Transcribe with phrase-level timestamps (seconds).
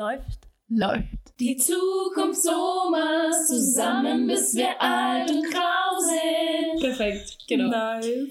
[0.00, 0.40] Läuft.
[0.68, 1.06] Läuft.
[1.40, 6.80] Die Zukunft Somas, zusammen bis wir alt und grau sind.
[6.82, 7.70] Perfekt, genau.
[7.70, 8.28] Nice.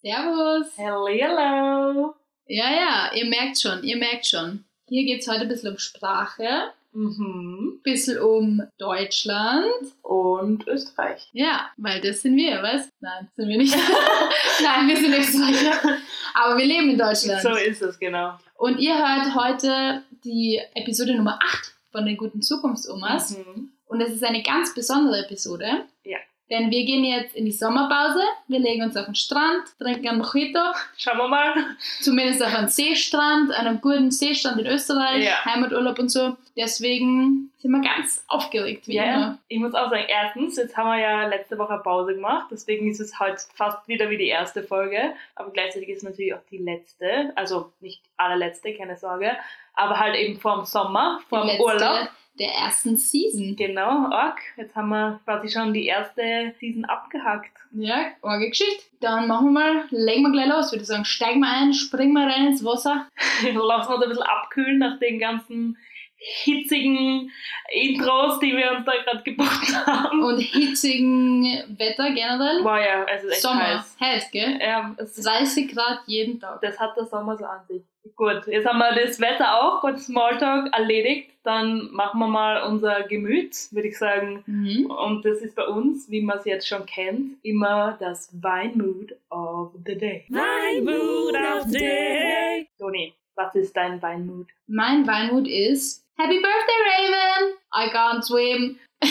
[0.00, 0.68] Servus.
[0.76, 2.14] Hello, hello.
[2.46, 4.64] Ja, ja, ihr merkt schon, ihr merkt schon.
[4.86, 7.78] Hier geht es heute ein bisschen um Sprache, Mhm.
[7.78, 9.66] ein bisschen um Deutschland.
[10.02, 11.28] Und Österreich.
[11.32, 12.88] Ja, weil das sind wir, was?
[13.00, 13.74] Nein, sind wir nicht.
[14.62, 15.98] Nein, wir sind Österreicher.
[16.34, 17.42] Aber wir leben in Deutschland.
[17.42, 18.38] So ist es, genau.
[18.56, 23.38] Und ihr hört heute die Episode Nummer 8 von den guten Zukunftsomas.
[23.38, 23.70] Mhm.
[23.86, 25.84] Und es ist eine ganz besondere Episode.
[26.04, 26.18] Ja.
[26.50, 28.20] Denn wir gehen jetzt in die Sommerpause.
[28.48, 30.60] Wir legen uns auf den Strand, trinken einen Mojito.
[30.96, 31.54] Schauen wir mal.
[32.02, 35.42] Zumindest auf einen Seestrand, einen guten Seestrand in Österreich, Ja.
[35.44, 36.36] Heimaturlaub und so.
[36.54, 39.38] Deswegen sind wir ganz aufgeregt, wie Ja, immer.
[39.48, 43.00] ich muss auch sagen, erstens, jetzt haben wir ja letzte Woche Pause gemacht, deswegen ist
[43.00, 46.58] es heute fast wieder wie die erste Folge, aber gleichzeitig ist es natürlich auch die
[46.58, 49.32] letzte, also nicht allerletzte, keine Sorge,
[49.74, 52.08] aber halt eben vorm Sommer, vorm letzte Urlaub.
[52.38, 53.56] der ersten Season.
[53.56, 54.40] Genau, arg.
[54.56, 57.52] Jetzt haben wir quasi schon die erste Season abgehackt.
[57.72, 58.84] Ja, arge Geschichte.
[59.00, 61.04] Dann machen wir mal, legen wir gleich los, würde ich sagen.
[61.04, 63.06] Steigen wir ein, springen wir rein ins Wasser.
[63.42, 65.76] Lassen wir uns ein bisschen abkühlen nach den ganzen
[66.24, 67.30] hitzigen
[67.70, 70.22] Intros, die wir uns da gerade gebaut haben.
[70.22, 71.44] Und hitzigen
[71.76, 72.64] Wetter generell.
[72.64, 73.96] War ja, es ist echt Sommer, heiß.
[74.00, 74.58] heiß, gell?
[74.60, 76.60] Ja, es ist 30 Grad jeden Tag.
[76.62, 77.82] Das hat der Sommer so an sich.
[78.16, 81.30] Gut, jetzt haben wir das Wetter auch, gut Smalltalk erledigt.
[81.42, 84.42] Dann machen wir mal unser Gemüt, würde ich sagen.
[84.46, 84.86] Mhm.
[84.86, 89.72] Und das ist bei uns, wie man es jetzt schon kennt, immer das Weinmood of
[89.84, 90.26] the Day.
[90.28, 92.68] Weinmood of the Day.
[92.78, 94.48] Toni, was ist dein Weinmood?
[94.66, 97.54] Mein Weinmut ist Happy Birthday, Raven!
[97.74, 98.78] I can't swim.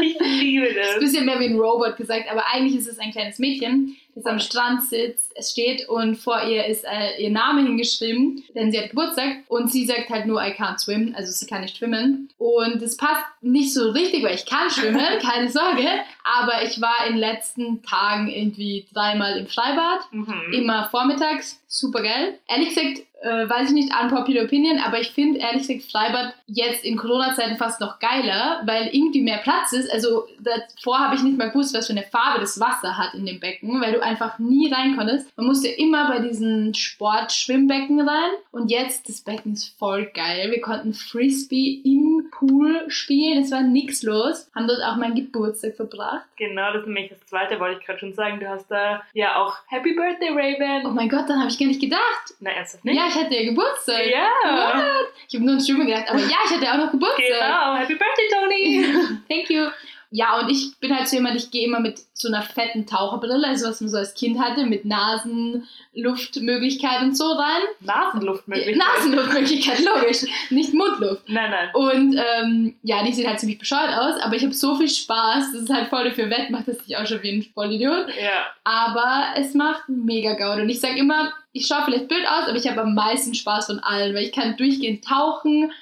[0.00, 0.98] Ich liebe ist ein das.
[0.98, 4.38] bisschen mehr wie ein Robot gesagt, aber eigentlich ist es ein kleines Mädchen, das am
[4.38, 8.90] Strand sitzt, es steht und vor ihr ist äh, ihr Name hingeschrieben, denn sie hat
[8.90, 12.28] Geburtstag und sie sagt halt nur I can't swim, also sie kann nicht schwimmen.
[12.38, 15.86] Und es passt nicht so richtig, weil ich kann schwimmen, keine Sorge,
[16.24, 20.52] aber ich war in den letzten Tagen irgendwie dreimal im Freibad, Mhm.
[20.52, 22.38] immer vormittags, super geil.
[22.48, 26.84] Ehrlich gesagt, äh, weiß ich nicht, unpopular opinion, aber ich finde ehrlich gesagt Freibad jetzt
[26.84, 29.90] in Corona-Zeiten fast noch geiler, weil irgendwie mehr Platz ist.
[29.90, 33.24] Also davor habe ich nicht mal gewusst, was für eine Farbe das Wasser hat in
[33.24, 35.36] dem Becken, weil du einfach nie rein konntest.
[35.36, 40.50] Man musste immer bei diesen Sportschwimmbecken rein und jetzt, das Becken ist voll geil.
[40.50, 44.50] Wir konnten Frisbee im Pool spielen, es war nix los.
[44.54, 46.24] Haben dort auch meinen Geburtstag verbracht.
[46.36, 48.40] Genau, das ist nämlich das zweite, wollte ich gerade schon sagen.
[48.40, 50.86] Du hast da ja auch Happy Birthday, Raven.
[50.86, 52.34] Oh mein Gott, dann habe ich gar nicht gedacht.
[52.40, 52.96] Na, ernsthaft nicht?
[52.96, 54.06] Ja, ich hatte ja Geburtstag.
[54.06, 54.26] Ja.
[54.44, 55.12] What?
[55.28, 57.26] Ich habe nur an Schwimmen gedacht, aber ja, ich hatte auch noch Geburtstag.
[57.28, 59.18] Genau, Happy Birthday, Toni.
[59.28, 59.68] Thank you.
[60.14, 63.48] Ja, und ich bin halt so jemand, ich gehe immer mit so einer fetten Taucherbrille,
[63.48, 67.62] also was man so als Kind hatte, mit Nasenluftmöglichkeit und so rein.
[67.80, 68.76] Nasenluftmöglichkeit.
[68.76, 70.26] Nasenluftmöglichkeit, logisch.
[70.50, 71.26] Nicht Mundluft.
[71.28, 71.70] Nein, nein.
[71.72, 75.52] Und ähm, ja, die sieht halt ziemlich bescheuert aus, aber ich habe so viel Spaß,
[75.52, 78.08] das ist halt voll dafür wett, macht das nicht auch schon wie ein Vollidiot.
[78.08, 78.48] Ja.
[78.64, 80.60] Aber es macht mega Gaudi.
[80.60, 83.64] Und ich sage immer, ich schaue vielleicht blöd aus, aber ich habe am meisten Spaß
[83.64, 85.72] von allen, weil ich kann durchgehend tauchen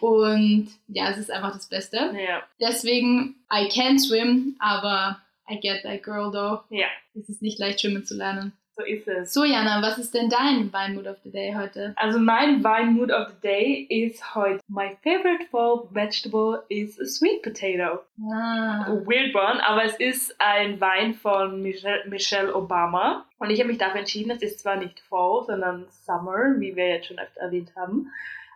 [0.00, 1.96] und ja, es ist einfach das Beste.
[1.96, 2.42] Ja.
[2.60, 5.20] Deswegen, I can swim, aber
[5.50, 6.60] I get that girl though.
[6.70, 6.86] Ja.
[7.14, 8.52] Es ist nicht leicht, schwimmen zu lernen.
[8.80, 9.34] So ist es.
[9.34, 11.92] So, Jana, was ist denn dein Weinmood of the Day heute?
[11.96, 17.04] Also mein Wine Mood of the Day ist heute My favorite fall vegetable is a
[17.04, 18.00] sweet potato.
[18.32, 18.84] Ah.
[18.86, 23.26] A weird one, aber es ist ein Wein von Michelle, Michelle Obama.
[23.38, 26.88] Und ich habe mich dafür entschieden, es ist zwar nicht Fall, sondern Summer, wie wir
[26.88, 28.10] jetzt schon öfter erwähnt haben.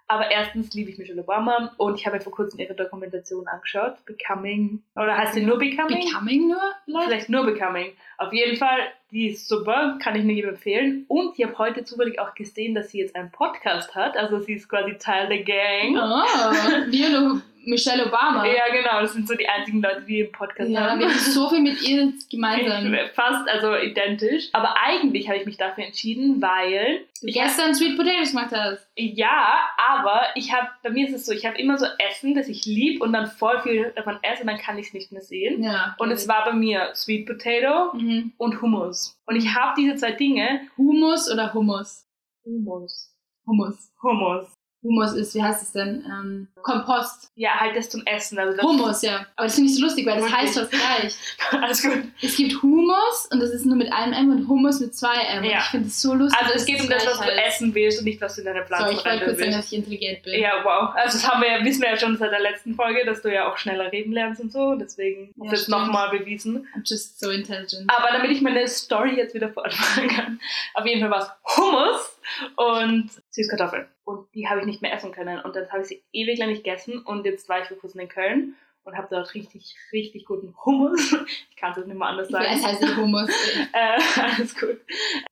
[0.06, 4.04] Aber erstens liebe ich Michelle Obama und ich habe mir vor kurzem ihre Dokumentation angeschaut,
[4.04, 6.04] Becoming, oder heißt sie nur Becoming?
[6.04, 6.60] Becoming nur?
[6.84, 7.06] Vielleicht?
[7.06, 7.92] Vielleicht nur Becoming.
[8.19, 11.06] Auf jeden Fall, die ist super, kann ich nur jedem empfehlen.
[11.09, 14.16] Und ich habe heute zufällig auch gesehen, dass sie jetzt einen Podcast hat.
[14.16, 15.97] Also sie ist quasi Teil der Gang.
[15.97, 18.47] Oh, wir Michelle Obama.
[18.47, 21.01] Ja, genau, das sind so die einzigen Leute, die einen Podcast Ja, haben.
[21.01, 22.95] wir haben so viel mit ihr gemeinsam.
[23.15, 24.49] Fast, also identisch.
[24.53, 28.51] Aber eigentlich habe ich mich dafür entschieden, weil Du ich hab, gestern Sweet Potatoes gemacht
[28.53, 28.87] hast.
[28.97, 32.49] ja, aber ich habe, bei mir ist es so, ich habe immer so Essen, das
[32.49, 35.22] ich lieb und dann voll viel davon esse und dann kann ich es nicht mehr
[35.22, 35.63] sehen.
[35.63, 35.95] Ja.
[35.99, 38.33] Und es war bei mir Sweet Potato Mhm.
[38.37, 39.19] und Hummus.
[39.27, 40.60] Und ich habe diese zwei Dinge.
[40.77, 42.07] Hummus oder Hummus?
[42.45, 43.10] Hummus.
[43.47, 43.91] Hummus.
[44.03, 44.49] Hummus.
[44.84, 46.04] Hummus ist, wie heißt es denn?
[46.07, 47.31] Ähm, Kompost.
[47.36, 48.39] Ja, halt das zum Essen.
[48.39, 49.27] Also das Hummus, ja.
[49.36, 50.41] Aber das finde ich so lustig, weil das Wirklich?
[50.41, 51.15] heißt fast gleich.
[51.63, 52.03] Alles gut.
[52.22, 55.39] Es gibt Hummus und das ist nur mit einem M und Hummus mit zwei M.
[55.42, 55.59] Und Ja.
[55.59, 56.39] ich finde es so lustig.
[56.41, 57.47] Also es geht um das, was du heißt.
[57.47, 59.66] essen willst und nicht, was du in deine So, Pflanzen ich wollte kurz sagen, dass
[59.66, 60.41] ich intelligent bin.
[60.41, 60.91] Ja, wow.
[60.95, 63.33] Also das haben wir, ja- wissen wir ja schon seit der letzten Folge, dass du
[63.33, 64.75] ja auch schneller reden lernst und so.
[64.75, 65.78] Deswegen Ja, ist stimmt.
[65.78, 66.66] nochmal bewiesen.
[66.77, 67.89] I'm just so intelligent.
[67.89, 70.41] Aber damit ich meine Story jetzt wieder fortfahren kann,
[70.75, 72.19] auf jeden Fall war es Hummus
[72.57, 73.86] und Süßkartoffeln.
[74.04, 75.41] Und die habe ich nicht mehr essen können.
[75.41, 78.01] Und dann habe ich sie ewig lang nicht gegessen und jetzt war ich vor kurzem
[78.01, 78.54] in Köln
[78.84, 81.12] und habe dort richtig, richtig guten Hummus,
[81.51, 83.30] ich kann es jetzt nicht mal anders sagen, Es heißt nicht Hummus.
[83.72, 84.78] äh, alles gut,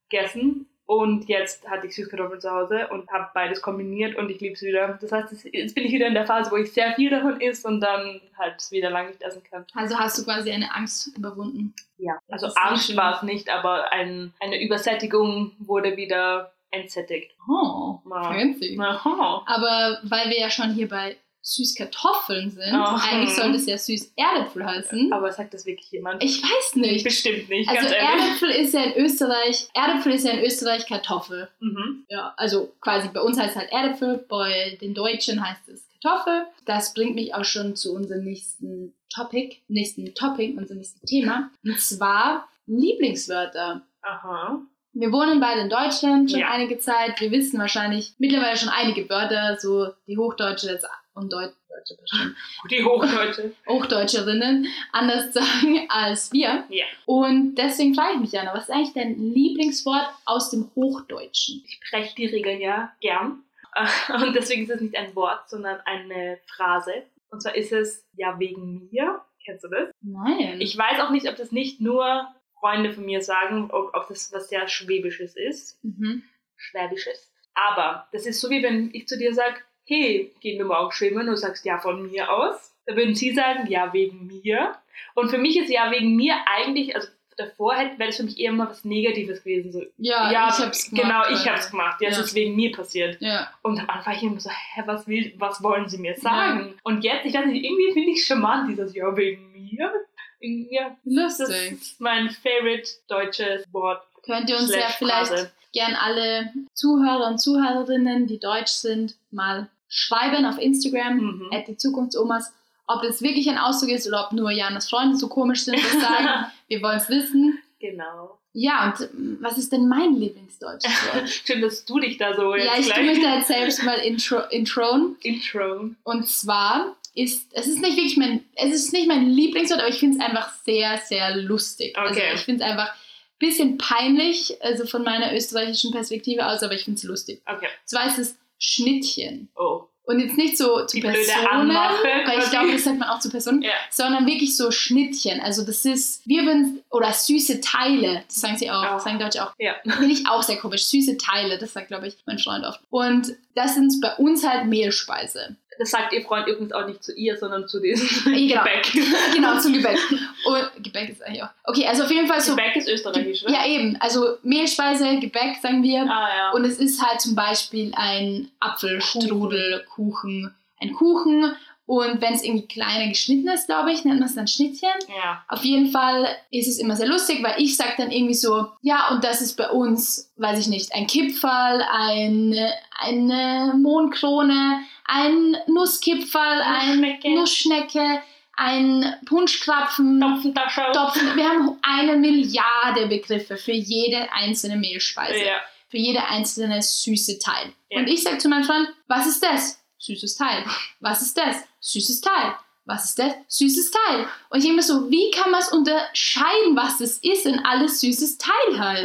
[0.09, 0.67] gegessen.
[0.85, 4.63] Und jetzt hatte ich Süßkartoffeln zu Hause und habe beides kombiniert und ich liebe es
[4.63, 4.99] wieder.
[5.01, 7.67] Das heißt, jetzt- bin ich wieder in der Phase, wo ich sehr viel davon esse
[7.69, 9.65] und dann halt es wieder lange nicht essen kann.
[9.75, 11.73] Also hast du quasi eine Angst überwunden.
[11.99, 17.31] Ja, also Angst war es nicht, aber ein, eine Übersättigung wurde wieder entsättigt.
[17.49, 18.23] Oh, Ja.
[18.33, 18.77] fancy.
[18.81, 19.45] Aha.
[19.47, 22.99] Aber weil wir ja schon hier bei Süßkartoffeln sind, Oh.
[23.03, 25.13] eigentlich sollte es ja süß Erdäpfel heißen.
[25.13, 26.23] Aber sagt das wirklich jemand?
[26.23, 27.03] Ich weiß nicht.
[27.05, 27.89] Bestimmt nicht, Also.
[27.95, 31.49] Erdäpfel ist ja in Österreich, Erdäpfel ist ja in Österreich Kartoffel.
[31.61, 32.05] Mhm.
[32.09, 36.47] Ja, also quasi bei uns heißt es halt Erdäpfel, bei den Deutschen heißt es Kartoffel.
[36.65, 41.51] Das bringt mich auch schon zu unserem nächsten Topic, nächsten Topic, unserem nächsten Thema.
[41.65, 43.83] Und zwar Lieblingswörter.
[44.03, 44.61] Aha.
[44.95, 46.51] Wir wohnen beide in Deutschland schon Ja.
[46.51, 47.21] einige Zeit.
[47.21, 50.81] Wir wissen wahrscheinlich mittlerweile schon einige Wörter, so die Hochdeutsche
[51.15, 52.37] und Deut Deutsche bestimmt,
[52.71, 53.53] Die Hochdeutsche.
[53.67, 56.65] Hochdeutscherinnen anders sagen als wir.
[56.69, 56.85] Ja.
[57.07, 61.65] Und deswegen frage ich mich, Jana, was ist eigentlich dein Lieblingswort aus dem Hochdeutschen?
[61.67, 63.43] Ich breche die Regeln ja gern.
[64.15, 66.93] Und deswegen ist es nicht ein Wort, sondern eine Phrase.
[67.31, 69.23] Und zwar ist es ja wegen mir.
[69.43, 69.89] Kennst du das?
[70.03, 70.61] Nein.
[70.61, 72.27] Ich weiß auch nicht, ob das nicht nur
[72.63, 75.83] Freunde von mir sagen, ob, ob das was sehr Schwäbisches ist.
[75.83, 76.23] Mhm.
[76.57, 77.33] Schwäbisches.
[77.55, 81.21] Aber das ist so, wie wenn ich zu dir sage, hey, gehen wir morgen schwimmen?
[81.21, 82.73] Und du sagst, ja, von mir aus.
[82.87, 84.77] Da würden sie sagen, ja, wegen mir.
[85.15, 88.39] Und für mich ist ja wegen mir eigentlich, also davor hätte- wäre das für mich
[88.39, 89.73] eher mal was Negatives gewesen.
[89.73, 91.03] So, Ja, ich hab's gemacht.
[91.05, 91.53] Genau, ich Alter.
[91.55, 92.01] hab's gemacht.
[92.01, 92.23] Ja, es Ja.
[92.25, 93.21] ist wegen mir passiert.
[93.21, 93.51] Ja.
[93.63, 96.75] Und am Anfang war ich immer so, hä, was, will, was wollen sie mir sagen?
[96.85, 99.93] Und jetzt, ich weiß nicht, irgendwie finde ich charmant, dieses Ja, wegen mir.
[100.43, 101.73] Ja, das Lustig.
[101.73, 104.03] ist mein favorite deutsches Wort.
[104.25, 105.51] Könnt ihr uns ja vielleicht Phrase.
[105.73, 111.51] gern alle Zuhörer und Zuhörerinnen, die deutsch sind, mal schreiben auf Instagram, Mhm.
[111.53, 112.53] at die Zukunftsomas,
[112.87, 116.01] ob das wirklich ein Ausdruck ist oder ob nur Janas Freunde so komisch sind und
[116.01, 117.59] sagen, wir wollen es wissen.
[117.81, 118.39] Genau.
[118.55, 121.29] Ja, und ähm, was ist denn mein Lieblingsdeutsches Wort?
[121.29, 123.83] Schön, dass du dich da so jetzt ja, ich tue gleich mich da jetzt selbst
[123.83, 125.17] mal intro, introen.
[125.23, 125.91] intro.
[126.05, 129.99] Und zwar ist, es ist nicht wirklich mein, es ist nicht mein Lieblingswort, aber ich
[129.99, 131.97] finde es einfach sehr, sehr lustig.
[131.97, 132.33] Also Okay.
[132.35, 136.85] ich finde es einfach ein bisschen peinlich, also von meiner österreichischen Perspektive aus, aber ich
[136.85, 137.43] finde es lustig.
[137.47, 137.69] Okay.
[137.85, 139.49] Zwar ist es Schnittchen.
[139.57, 139.83] Oh.
[140.05, 143.09] Und jetzt nicht so zu Die blöde Personen, Anmache weil ich glaube, das sagt man
[143.09, 143.71] auch zu Personen, Ja.
[143.89, 145.41] sondern wirklich so Schnittchen.
[145.41, 148.99] Also das ist, wir würden, oder süße Teile, das sagen sie auch, Ja.
[148.99, 149.53] sagen Deutsche auch.
[149.59, 149.77] Ja.
[149.85, 150.87] Finde ich auch sehr komisch.
[150.87, 152.81] Süße Teile, das sagt, glaube ich, mein Freund oft.
[152.91, 155.57] Und das sind bei uns halt Mehlspeise.
[155.79, 158.63] Das sagt ihr Freund übrigens auch nicht zu ihr, sondern zu diesem Genau.
[158.63, 158.93] Gebäck.
[159.35, 159.99] genau, zum Gebäck.
[160.45, 161.49] Und Gebäck ist eigentlich auch.
[161.65, 162.55] Okay, also auf jeden Fall so.
[162.55, 163.53] Gebäck ist österreichisch, ne?
[163.53, 163.97] Ja, eben.
[164.01, 166.03] Also Mehlspeise, Gebäck, sagen wir.
[166.03, 166.51] Ah, ja.
[166.53, 171.55] Und es ist halt zum Beispiel ein Apfelstrudel, Kuchen, ein Kuchen.
[171.95, 174.89] Und wenn es irgendwie kleiner geschnitten ist, glaube ich, nennt man es dann Schnittchen.
[175.15, 175.45] ja.
[175.47, 179.09] Auf jeden Fall ist es immer sehr lustig, weil ich sage dann irgendwie so, ja,
[179.11, 186.63] und das ist bei uns, weiß ich nicht, ein Kipferl, eine, eine Mondkrone, ein Nusskipferl,
[186.63, 187.31] ein Nussschnecke.
[187.35, 188.23] Nussschnecke,
[188.57, 190.83] ein Punschkrapfen, Topfentasche.
[190.95, 191.37] Topfen.
[191.37, 195.57] Wir haben eine Milliarde Begriffe für jede einzelne Mehlspeise, Ja.
[195.91, 197.75] für jede einzelne süße Teil.
[197.91, 197.99] Ja.
[197.99, 199.82] Und ich sage zu meinem Freund, was ist das?
[200.03, 200.65] Süßes Teil.
[200.99, 201.57] Was ist das?
[201.81, 202.57] Süßes Teil.
[202.85, 203.33] Was ist das?
[203.47, 204.27] Süßes Teil.
[204.51, 208.01] Und ich denke mir so, wie kann man es unterscheiden, was das ist, wenn alles
[208.01, 208.51] süßes Teil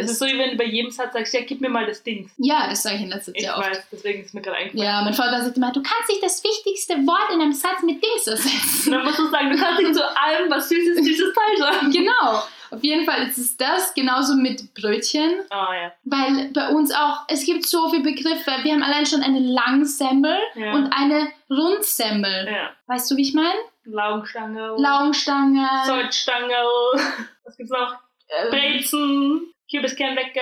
[0.01, 2.01] Das ist so, wie wenn du bei jedem Satz sagst, ja, gib mir mal das
[2.01, 2.31] Ding.
[2.37, 3.69] Ja, das sage ich in letzter Zeit Ich oft.
[3.69, 4.83] weiß, deswegen ist mir gerade eingefallen.
[4.83, 8.03] Ja, mein Vater sagt immer, du kannst nicht das wichtigste Wort in einem Satz mit
[8.03, 8.91] Dings ersetzen.
[8.93, 11.91] dann musst du sagen, du kannst nicht zu allem was Süßes, süßes Teil sagen.
[11.91, 12.41] genau.
[12.71, 15.41] Auf jeden Fall ist es das, genauso mit Brötchen.
[15.49, 15.91] Ah, ja.
[16.03, 18.51] Weil bei uns auch, es gibt so viele Begriffe.
[18.63, 20.73] Wir haben allein schon eine Langsemmel Ja.
[20.73, 22.47] und eine Rundsemmel.
[22.51, 22.69] ja.
[22.87, 23.53] Weißt du, wie ich meine?
[23.85, 24.75] Laugenstange.
[24.77, 25.67] Laugenstange.
[25.85, 26.53] Salzstange.
[27.45, 27.95] Was gibt's noch?
[28.27, 29.53] äh, Brezen.
[29.69, 30.41] Kürbiskernweckel.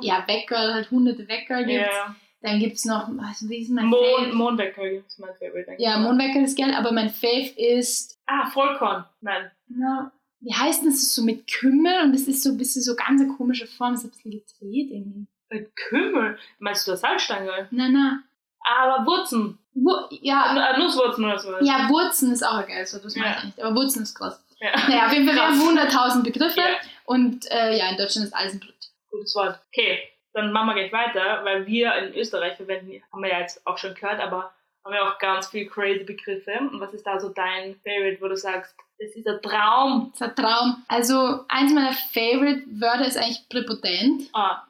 [0.00, 1.88] ja, Weckerl, halt hunderte Weckerl gibt's.
[1.94, 2.14] Ja.
[2.42, 5.04] Dann gibt's noch, was, wie ist mein Mond, Fave?
[5.06, 5.74] Ist mein Favorite.
[5.78, 5.98] Ja.
[5.98, 9.04] Mondweckerl ist geil, aber mein Fave ist, Ah, Vollkorn.
[9.20, 9.50] Nein.
[9.68, 10.10] na,
[10.42, 11.14] wie heißt denn das?
[11.14, 14.00] So mit Kümmel und es ist so ein bisschen so ganz eine komische Form, es
[14.04, 15.26] ist ein bisschen gedreht irgendwie.
[15.50, 16.38] Mit Kümmel.
[16.58, 17.68] Meinst du das Salzstange?
[17.70, 18.22] Na, na.
[18.64, 19.58] Aber Wurzen.
[19.74, 21.50] Wo, ja, Äh, Nusswurzen oder so.
[21.60, 23.36] ja, Wurzen ist auch ein geiles Wort, das Ja.
[23.38, 24.42] ich nicht, aber Wurzen ist krass.
[24.60, 24.70] Ja.
[24.88, 26.66] Naja, auf jeden Fall, wir haben 100.000 Begriffe Ja.
[27.06, 28.74] und äh, ja, in Deutschland ist alles ein Brot.
[29.10, 29.58] Gutes Wort.
[29.68, 29.98] Okay,
[30.34, 33.76] dann machen wir gleich weiter, weil wir in Österreich verwenden, haben wir ja jetzt auch
[33.78, 34.52] schon gehört, aber
[34.84, 36.52] haben wir auch ganz viel crazy Begriffe.
[36.60, 40.12] Und was ist da so dein Favorite, wo du sagst, das ist der Traum?
[40.12, 40.82] Das ist ein Traum.
[40.88, 44.28] Also, eins meiner Favorite-Wörter ist eigentlich präpotent.
[44.32, 44.62] Ah,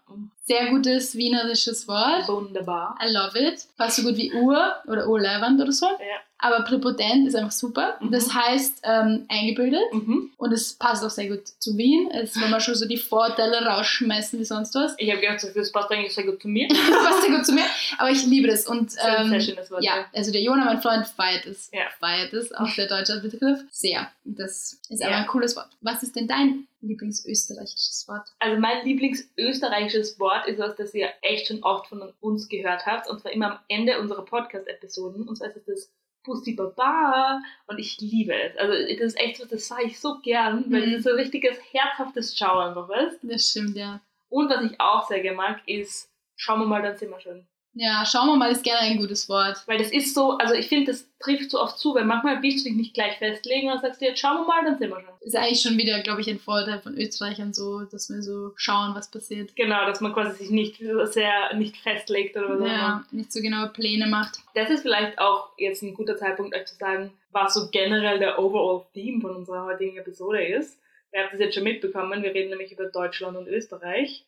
[0.44, 2.28] Sehr gutes wienerisches Wort.
[2.28, 2.98] Wunderbar.
[3.02, 3.66] I love it.
[3.76, 5.86] Fast so gut wie Ur oder Urleiband oder so.
[5.86, 6.20] Ja.
[6.42, 7.96] Aber präpotent ist einfach super.
[8.00, 8.10] Mhm.
[8.10, 9.80] Das heißt ähm, eingebildet.
[9.92, 10.30] Mhm.
[10.36, 12.10] Und es passt auch sehr gut zu Wien.
[12.10, 14.94] Es, wenn wir schon so die Vorteile rausschmeißen wie sonst was.
[14.98, 16.66] Ich habe gedacht, das passt eigentlich sehr gut zu mir.
[17.04, 17.64] passt sehr gut zu mir.
[17.96, 18.66] Aber ich liebe das.
[18.66, 19.84] Und ähm, sehr schönes Wort.
[19.84, 21.70] ja, also der Jona, mein Freund, feiert es.
[21.72, 21.82] Ja.
[22.00, 23.60] Feiert es, auch der deutsche Begriff.
[23.70, 24.10] Sehr.
[24.24, 25.18] Das ist aber Ja.
[25.18, 25.68] ein cooles Wort.
[25.80, 28.26] Was ist denn dein Lieblingsösterreichisches Wort?
[28.40, 33.08] Also mein Lieblingsösterreichisches Wort ist was, das ihr echt schon oft von uns gehört habt.
[33.08, 35.28] Und zwar immer am Ende unserer Podcast-Episoden.
[35.28, 35.90] Und zwar ist es das
[36.24, 37.42] Pussy Baba.
[37.66, 38.56] Und ich liebe es.
[38.56, 40.92] Also das ist echt so, das sage ich so gern, weil Mhm.
[40.92, 44.00] es ist so ein richtiges, herzhaftes Schauen einfach, weißt Das stimmt, ja.
[44.28, 47.46] Und was ich auch sehr gerne mag, ist, schauen wir mal, dann sind wir schon.
[47.74, 49.62] Ja, schauen wir mal, ist gerne ein gutes Wort.
[49.66, 52.60] Weil das ist so, also ich finde, das trifft so oft zu, weil manchmal willst
[52.60, 55.00] du dich nicht gleich festlegen und sagst dir, jetzt schauen wir mal, dann sind wir
[55.00, 55.14] schon.
[55.20, 58.94] Ist eigentlich schon wieder, glaube ich, ein Vorteil von Österreichern so, dass wir so schauen,
[58.94, 59.56] was passiert.
[59.56, 62.66] Genau, dass man quasi sich nicht so sehr nicht festlegt oder immer.
[62.66, 64.38] Ja, nicht so genaue Pläne macht.
[64.54, 68.38] Das ist vielleicht auch jetzt ein guter Zeitpunkt, euch zu sagen, was so generell der
[68.38, 70.78] Overall Theme von unserer heutigen Episode ist.
[71.14, 74.24] Ihr habt es jetzt schon mitbekommen, wir reden nämlich über Deutschland und Österreich.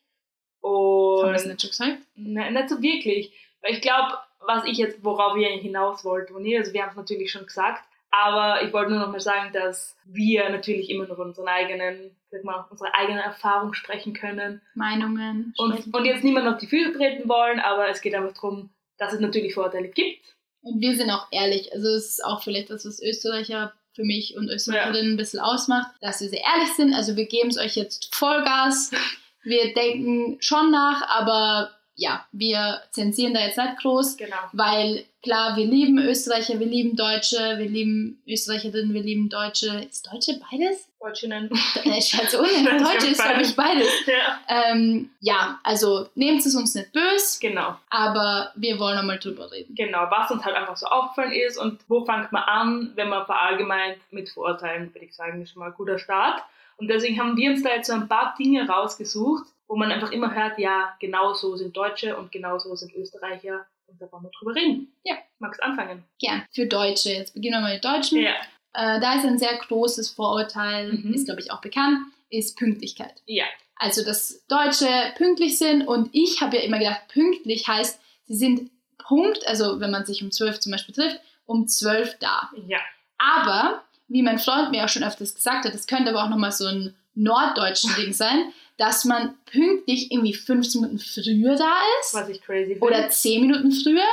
[0.63, 1.97] Haben wir das nicht schon gesagt?
[2.15, 3.33] ne, nicht so wirklich.
[3.61, 6.95] Weil ich glaube, was ich jetzt, worauf ich eigentlich hinaus wollte, also wir haben es
[6.95, 11.27] natürlich schon gesagt, aber ich wollte nur noch mal sagen, dass wir natürlich immer von
[11.27, 15.53] unseren eigenen, sag mal, unserer eigenen Erfahrung sprechen können Meinungen.
[15.57, 19.13] und, und jetzt niemand auf die Füße treten wollen, aber es geht einfach darum, dass
[19.13, 20.35] es natürlich Vorteile gibt.
[20.61, 21.73] Und wir sind auch ehrlich.
[21.73, 25.91] Also es ist auch vielleicht das, was Österreicher für mich und Österreicherinnen ein bisschen ausmacht,
[26.01, 26.93] dass wir sehr ehrlich sind.
[26.93, 28.91] Also wir geben es euch jetzt Vollgas.
[29.45, 34.35] Wir denken schon nach, aber ja, wir zensieren da jetzt nicht groß, Genau.
[34.51, 39.85] weil klar, wir lieben Österreicher, wir lieben Deutsche, wir lieben Österreicherinnen, wir lieben Deutsche.
[39.89, 40.89] Ist Deutsche beides?
[40.99, 41.49] Deutschinnen.
[41.85, 42.79] Äh, Scheiße, ohne.
[42.83, 43.87] Deutsche ist, glaube ich, beides.
[44.07, 44.39] ja.
[44.71, 49.73] Ähm, ja, also nehmt es uns nicht böse, Genau, aber wir wollen einmal drüber reden.
[49.75, 50.07] genau.
[50.09, 53.97] Was uns halt einfach so aufgefallen ist und wo fängt man an, wenn man verallgemeint
[54.11, 56.41] mit Vorurteilen, würde ich sagen, ist schon mal ein guter Start.
[56.77, 60.11] Und deswegen haben wir uns da jetzt so ein paar Dinge rausgesucht, wo man einfach
[60.11, 63.65] immer hört, ja, genau so sind Deutsche und genau so sind Österreicher.
[63.87, 64.93] Und da wollen wir drüber reden.
[65.03, 65.15] Ja.
[65.39, 66.03] Magst anfangen?
[66.19, 66.43] Gern.
[66.51, 68.19] Für Deutsche, jetzt beginnen wir mal mit Deutschen.
[68.19, 68.31] Ja.
[68.73, 71.13] Äh, da ist ein sehr großes Vorurteil, Mhm.
[71.13, 73.13] ist glaube ich auch bekannt, ist Pünktlichkeit.
[73.25, 73.45] Ja.
[73.77, 78.71] Also, dass Deutsche pünktlich sind und ich habe ja immer gedacht, pünktlich heißt, sie sind
[78.97, 82.49] Punkt, also wenn man sich um 12 zum Beispiel trifft, um 12 da.
[82.67, 82.79] Ja.
[83.17, 86.51] Aber, wie mein Freund mir auch schon öfters gesagt hat, das könnte aber auch nochmal
[86.51, 92.29] so ein norddeutschen Ding sein, dass man pünktlich irgendwie 15 Minuten früher da ist Was
[92.29, 92.81] ich crazy finde.
[92.85, 94.03] oder 10 Minuten früher.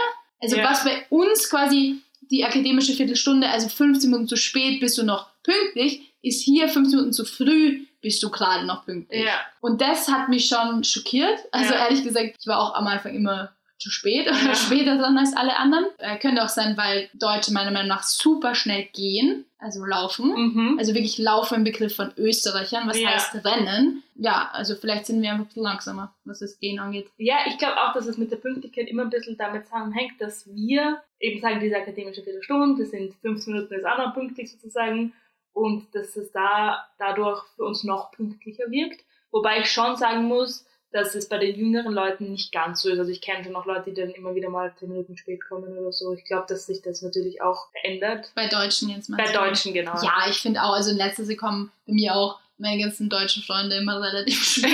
[0.41, 0.71] Also Ja.
[0.71, 5.29] was bei uns quasi die akademische Viertelstunde, also 15 Minuten zu spät bist du noch
[5.43, 9.25] pünktlich, ist hier 15 Minuten zu früh, bist du gerade noch pünktlich.
[9.25, 9.41] Ja.
[9.61, 11.39] Und das hat mich schon schockiert.
[11.51, 11.85] Also Ja.
[11.85, 14.55] ehrlich gesagt, ich war auch am Anfang immer zu spät oder Ja.
[14.55, 15.87] später dran als alle anderen.
[15.99, 20.31] Äh, könnte auch sein, weil Deutsche meiner Meinung nach super schnell gehen, also laufen.
[20.35, 20.77] Mhm.
[20.79, 23.11] Also wirklich laufen im Begriff von Österreichern, was Ja.
[23.11, 24.03] heißt Rennen.
[24.15, 27.09] Ja, also vielleicht sind wir einfach ein bisschen langsamer, was das Gehen angeht.
[27.19, 30.47] Ja, ich glaube auch, dass es mit der Pünktlichkeit immer ein bisschen damit zusammenhängt, dass
[30.47, 35.13] wir eben sagen, diese akademische Viertelstunde, das sind 15 Minuten ist auch noch pünktlich sozusagen
[35.53, 39.05] und dass es da dadurch für uns noch pünktlicher wirkt.
[39.31, 42.99] Wobei ich schon sagen muss, dass es bei den jüngeren Leuten nicht ganz so ist.
[42.99, 45.77] Also ich kenne schon noch Leute, die dann immer wieder mal 10 Minuten spät kommen
[45.77, 46.15] oder so.
[46.15, 48.33] Ich glaube, dass sich das natürlich auch verändert.
[48.35, 49.17] Bei Deutschen jetzt mal.
[49.17, 49.95] Bei Deutschen, genau.
[50.03, 53.43] Ja, ich finde auch, also in letzter Sekunde kommen bei mir auch meine ganzen deutschen
[53.43, 54.73] Freunde immer relativ spät.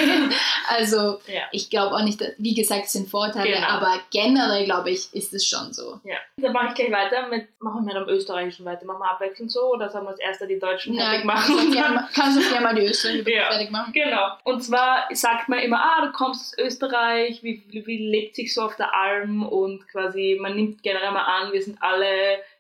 [0.69, 1.43] also Ja.
[1.53, 3.67] ich glaube auch nicht, dass, wie gesagt, es sind Vorteile, Genau.
[3.67, 6.01] aber generell glaube ich, ist es schon so.
[6.05, 6.17] ja.
[6.37, 8.85] Dann mache ich gleich weiter mit, machen wir mit dem Österreichischen weiter.
[8.87, 11.67] Machen wir abwechselnd so oder sollen wir als erster die Deutschen fertig kannst machen?
[11.67, 13.51] du gerne, kannst du gerne mal die Österreicher Ja.
[13.51, 13.93] fertig machen.
[13.93, 14.29] Genau.
[14.45, 18.55] Und zwar sagt man immer, ah, du kommst aus Österreich, wie, wie, wie lebt sich
[18.55, 22.07] so auf der Alm und quasi, man nimmt generell mal an, wir sind alle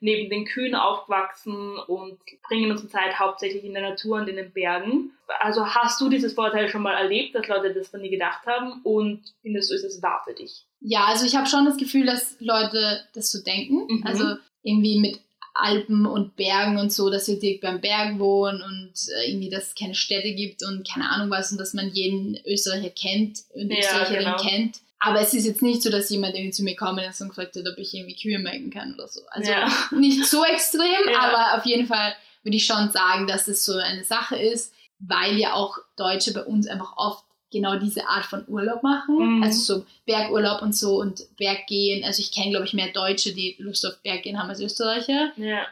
[0.00, 4.52] neben den Kühen aufgewachsen und bringen unsere Zeit hauptsächlich in der Natur und in den
[4.52, 5.12] Bergen.
[5.40, 8.80] Also hast du dieses Vorteil schon mal erlebt, dass Leute das von nie gedacht haben
[8.82, 10.64] und findest du, ist es wahr für dich?
[10.80, 13.86] Ja, also ich habe schon das Gefühl, dass Leute das so denken.
[13.88, 14.06] Mhm.
[14.06, 15.20] Also irgendwie mit
[15.54, 19.68] Alpen und Bergen und so, dass wir direkt beim Berg wohnen und äh, irgendwie, dass
[19.68, 23.70] es keine Städte gibt und keine Ahnung was und dass man jeden Österreicher kennt und
[23.70, 24.36] Ja, Österreicherin genau.
[24.36, 24.80] kennt.
[25.00, 27.54] Aber es ist jetzt nicht so, dass jemand irgendwie zu mir kommt und so gefragt
[27.56, 29.20] hat, ob ich irgendwie Kühe melken kann oder so.
[29.30, 29.68] Also Ja.
[29.92, 31.20] nicht so extrem, Ja.
[31.20, 35.36] aber auf jeden Fall würde ich schon sagen, dass es so eine Sache ist, weil
[35.36, 39.36] ja auch Deutsche bei uns einfach oft genau diese Art von Urlaub machen.
[39.38, 39.42] Mhm.
[39.42, 42.04] Also so Bergurlaub und so und Berggehen.
[42.04, 45.32] Also ich kenne, glaube ich, mehr Deutsche, die Lust auf Berggehen haben als Österreicherinnen.
[45.36, 45.66] Ja.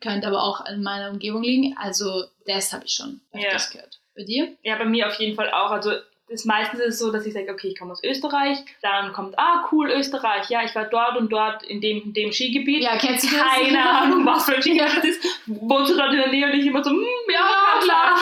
[0.00, 1.76] Könnte aber auch in meiner Umgebung liegen.
[1.78, 4.00] Also das habe ich schon öfters gehört.
[4.16, 4.54] Bei dir?
[4.62, 5.70] Ja, bei mir auf jeden Fall auch.
[5.70, 5.92] Also
[6.30, 9.38] das meistens ist es so, dass ich sage, okay, ich komme aus Österreich, dann kommt,
[9.38, 12.82] ah, cool, Österreich, ja, ich war dort und dort in dem, in dem Skigebiet.
[12.82, 13.44] Ja, kennst du das?
[13.46, 15.24] Keine Ahnung, was für ein Skigebiet das ist.
[15.46, 17.48] Wohnst du dort in der Nähe und ich immer so, hm, ja,
[17.80, 17.82] sein.
[17.82, 18.16] klar.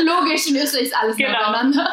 [0.00, 1.38] Logisch, in Österreich ist alles Genau.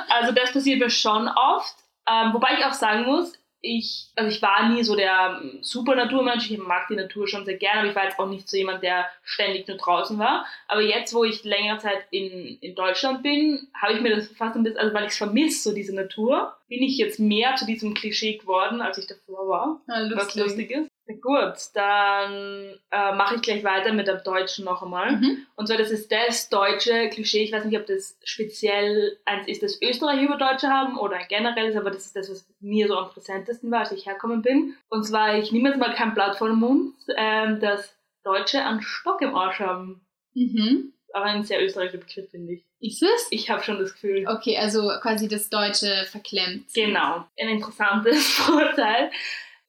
[0.09, 1.75] Also das passiert mir schon oft.
[2.05, 3.31] Ähm, wobei ich auch sagen muss,
[3.63, 7.45] ich, also ich war nie so der ähm, super Naturmensch, ich mag die Natur schon
[7.45, 10.45] sehr gerne, aber ich war jetzt auch nicht so jemand, der ständig nur draußen war.
[10.67, 14.57] Aber jetzt, wo ich längere Zeit in, in Deutschland bin, habe ich mir das fast
[14.57, 17.65] ein bisschen, also weil ich es vermisse, so diese Natur, bin ich jetzt mehr zu
[17.65, 19.81] diesem Klischee geworden, als ich davor war.
[19.87, 20.89] Ja, Was lustig ist.
[21.05, 25.17] Na gut, dann äh, mache ich gleich weiter mit dem Deutschen noch einmal.
[25.17, 25.45] Mhm.
[25.55, 27.43] Und zwar, das ist das deutsche Klischee.
[27.43, 31.27] Ich weiß nicht, ob das speziell eins ist, das Österreich über Deutsche haben oder ein
[31.27, 34.75] generelles, aber das ist das, was mir so am präsentesten war, als ich herkommen bin.
[34.89, 37.93] Und zwar, ich nehme jetzt mal kein Blatt vor den Mund, ähm, dass
[38.23, 40.05] Deutsche einen Stock im Arsch haben.
[40.33, 40.93] Mhm.
[41.13, 42.65] Aber ein sehr österreichischer Begriff, finde ich.
[42.79, 43.27] Ist es?
[43.29, 44.25] Ich habe schon das Gefühl.
[44.27, 46.73] Okay, also quasi das Deutsche verklemmt.
[46.73, 47.25] Genau.
[47.39, 49.11] Ein interessantes Vorteil.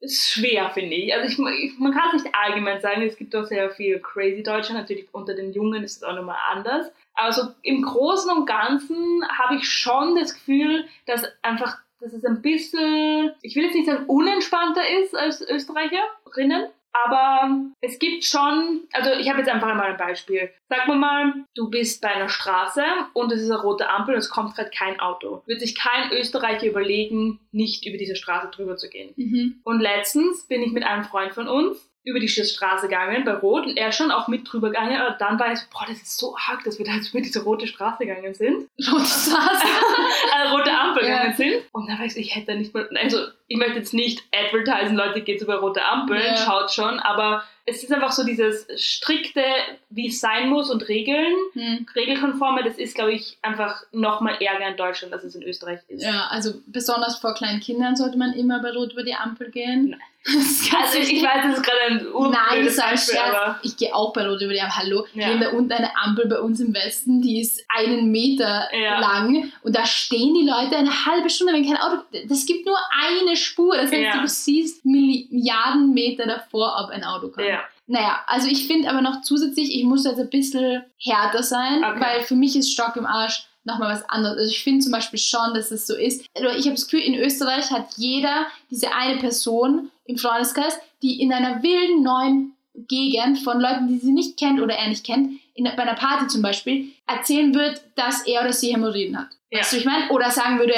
[0.04, 1.14] Ist schwer, finde ich.
[1.14, 3.02] Also ich, man kann es nicht allgemein sagen.
[3.02, 4.74] Es gibt auch sehr viel crazy Deutsche.
[4.74, 6.90] Natürlich unter den Jungen ist es auch nochmal anders.
[7.14, 12.42] Also im Großen und Ganzen habe ich schon das Gefühl, dass einfach, dass es ein
[12.42, 16.68] bisschen, ich will jetzt nicht sagen unentspannter ist als Österreicherinnen.
[17.02, 20.50] Aber es gibt schon, also ich habe jetzt einfach einmal ein Beispiel.
[20.68, 22.84] Sag mal mal, du bist bei einer Straße
[23.14, 25.42] und es ist eine rote Ampel und es kommt gerade kein Auto.
[25.46, 29.12] Wird sich kein Österreicher überlegen, nicht über diese Straße drüber zu gehen.
[29.16, 29.60] Mhm.
[29.64, 33.64] Und letztens bin ich mit einem Freund von uns über die Straße gegangen bei Rot
[33.66, 35.00] und er ist schon auch mit drüber gegangen.
[35.00, 37.22] Aber dann war ich so, boah, das ist so arg, dass wir da jetzt über
[37.22, 38.68] diese rote Straße gegangen sind.
[38.92, 39.66] Rote Straße.
[39.66, 41.16] äh, rote Ampel Ja.
[41.18, 41.62] gegangen sind.
[41.72, 43.18] Und dann war ich so, ich hätte da nicht mal, also
[43.48, 46.36] ich möchte jetzt nicht advertisen, Leute, geht über rote Ampeln, Ja.
[46.36, 49.42] schaut schon, aber es ist einfach so dieses strikte,
[49.88, 51.86] wie es sein muss und Regeln, Hm.
[51.96, 56.02] regelkonforme, das ist, glaube ich, einfach nochmal ärger in Deutschland, als es in Österreich ist.
[56.02, 59.90] Ja, also besonders vor kleinen Kindern sollte man immer bei Rot über die Ampel gehen.
[59.90, 60.00] Nein.
[60.26, 63.56] Also ich weiß, das ist gerade ein Nein, urblödes das war ein Scherz.
[63.62, 64.76] Ich gehe auch bei Rot über die Ampel.
[64.78, 65.26] Hallo, Ja.
[65.26, 69.00] wir haben da unten eine Ampel bei uns im Westen, die ist einen Meter Ja.
[69.00, 72.02] lang und da stehen die Leute eine halbe Stunde, wenn kein Auto.
[72.28, 73.76] Das gibt nur eine Spur.
[73.76, 74.20] Das heißt, Ja.
[74.22, 77.46] du siehst Milliarden Meter davor, ob ein Auto kommt.
[77.46, 77.60] ja.
[77.86, 82.00] Naja, also ich finde aber noch zusätzlich, ich muss jetzt ein bisschen härter sein, Okay.
[82.00, 84.38] weil für mich ist Stock im Arsch nochmal was anderes.
[84.38, 86.24] Also ich finde zum Beispiel schon, dass es so ist.
[86.34, 91.20] Also ich habe das Gefühl, in Österreich hat jeder diese eine Person im Freundeskreis, die
[91.20, 95.40] in einer wilden neuen Gegend von Leuten, die sie nicht kennt oder er nicht kennt,
[95.54, 99.28] in, bei einer Party zum Beispiel, erzählen wird, dass er oder sie Hämorrhoiden hat.
[99.50, 99.60] Ja.
[99.60, 100.10] Weißt du, ich meine?
[100.10, 100.74] Oder sagen würde,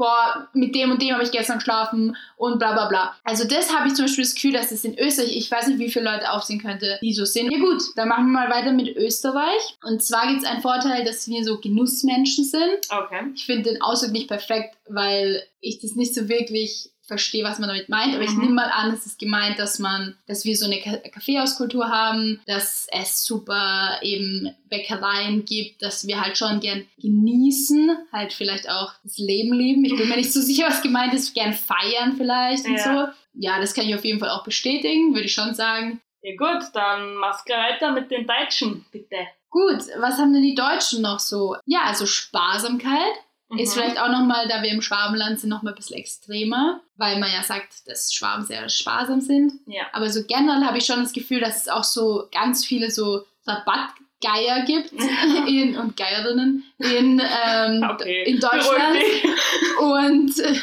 [0.00, 3.16] boah, mit dem und dem habe ich gestern geschlafen und bla bla bla.
[3.22, 5.78] Also das habe ich zum Beispiel das Gefühl, dass es in Österreich, ich weiß nicht,
[5.78, 7.52] wie viele Leute aufsehen könnte, die so sind.
[7.52, 9.76] Ja gut, dann machen wir mal weiter mit Österreich.
[9.84, 12.78] Und zwar gibt es einen Vorteil, dass wir so Genussmenschen sind.
[12.88, 13.26] Okay.
[13.34, 17.68] Ich finde den Ausdruck nicht perfekt, weil ich das nicht so wirklich verstehe, was man
[17.68, 18.40] damit meint, aber ich Mhm.
[18.42, 22.40] nehme mal an, es ist gemeint, dass man, dass wir so eine Ka- Kaffeehauskultur haben,
[22.46, 28.92] dass es super eben Bäckereien gibt, dass wir halt schon gern genießen, halt vielleicht auch
[29.02, 29.84] das Leben leben.
[29.84, 32.84] Ich bin mir nicht so sicher, was gemeint ist, gern feiern vielleicht und Ja.
[33.06, 33.12] so.
[33.34, 36.00] Ja, das kann ich auf jeden Fall auch bestätigen, würde ich schon sagen.
[36.22, 39.16] Ja gut, dann mach's gleich weiter mit den Deutschen, bitte.
[39.50, 41.56] Gut, was haben denn die Deutschen noch so?
[41.66, 43.14] Ja, also Sparsamkeit.
[43.58, 43.80] Ist Mhm.
[43.80, 47.42] vielleicht auch nochmal, da wir im Schwabenland sind, nochmal ein bisschen extremer, weil man ja
[47.42, 49.52] sagt, dass Schwaben sehr sparsam sind.
[49.66, 49.82] Ja.
[49.92, 53.24] Aber so generell habe ich schon das Gefühl, dass es auch so ganz viele so
[53.46, 54.92] Rabattgeier gibt
[55.48, 58.24] in, und Geierinnen in, ähm, Okay.
[58.24, 58.98] in Deutschland.
[59.80, 60.54] Und äh,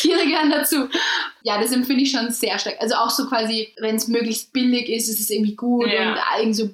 [0.00, 0.88] Tiere gehören dazu.
[1.44, 2.76] Ja, das empfinde ich schon sehr stark.
[2.80, 6.10] Also auch so quasi, wenn es möglichst billig ist, ist es irgendwie gut Ja.
[6.12, 6.70] und irgend so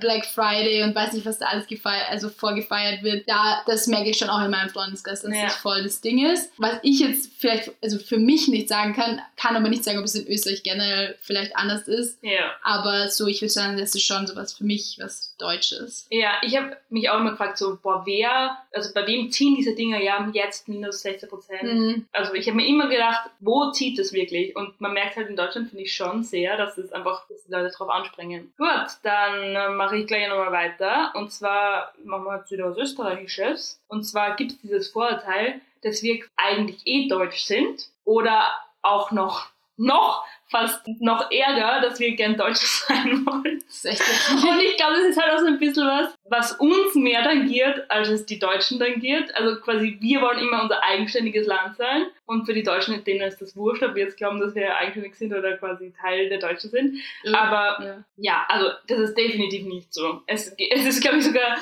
[0.00, 3.28] Black Friday und weiß nicht, was da alles gefeiert, also vorgefeiert wird.
[3.28, 5.44] Da, das merke ich schon auch in meinem Freundeskreis, dass Ja.
[5.44, 6.52] das voll das Ding ist.
[6.58, 10.04] Was ich jetzt vielleicht, also für mich nicht sagen kann, kann aber nicht sagen, ob
[10.04, 12.18] es in Österreich generell vielleicht anders ist.
[12.22, 12.52] Ja.
[12.62, 16.06] Aber so, ich würde sagen, das ist schon sowas für mich, was Deutsches.
[16.10, 19.74] Ja, ich habe mich auch immer gefragt, so, boah, wer, also bei wem ziehen diese
[19.74, 21.62] Dinger ja jetzt minus 16 Prozent?
[21.62, 22.06] Mhm.
[22.12, 24.56] Also ich habe mir immer gedacht, wo zieht es wirklich?
[24.56, 27.52] Und man merkt halt in Deutschland, finde ich schon sehr, dass es einfach, dass die
[27.52, 28.52] Leute drauf anspringen.
[28.56, 31.12] Gut, dann mache ich gleich nochmal weiter.
[31.14, 33.80] Und zwar machen wir jetzt wieder was Österreichisches.
[33.88, 37.88] Und zwar gibt es dieses Vorurteil, dass wir eigentlich eh deutsch sind.
[38.04, 38.44] Oder
[38.82, 43.62] auch noch, noch, fast noch ärger, dass wir gern Deutsch sein wollen.
[43.66, 47.22] Das Und ich glaube, das ist halt auch so ein bisschen was, was uns mehr
[47.22, 49.34] tangiert, als es die Deutschen tangiert.
[49.34, 52.06] Also quasi, wir wollen immer unser eigenständiges Land sein.
[52.26, 55.14] Und für die Deutschen, denen ist das wurscht, ob wir jetzt glauben, dass wir eigenständig
[55.16, 56.98] sind oder quasi Teil der Deutschen sind.
[57.32, 58.04] Aber ja.
[58.16, 60.22] ja, also das ist definitiv nicht so.
[60.26, 61.56] Es, es ist, glaube ich, sogar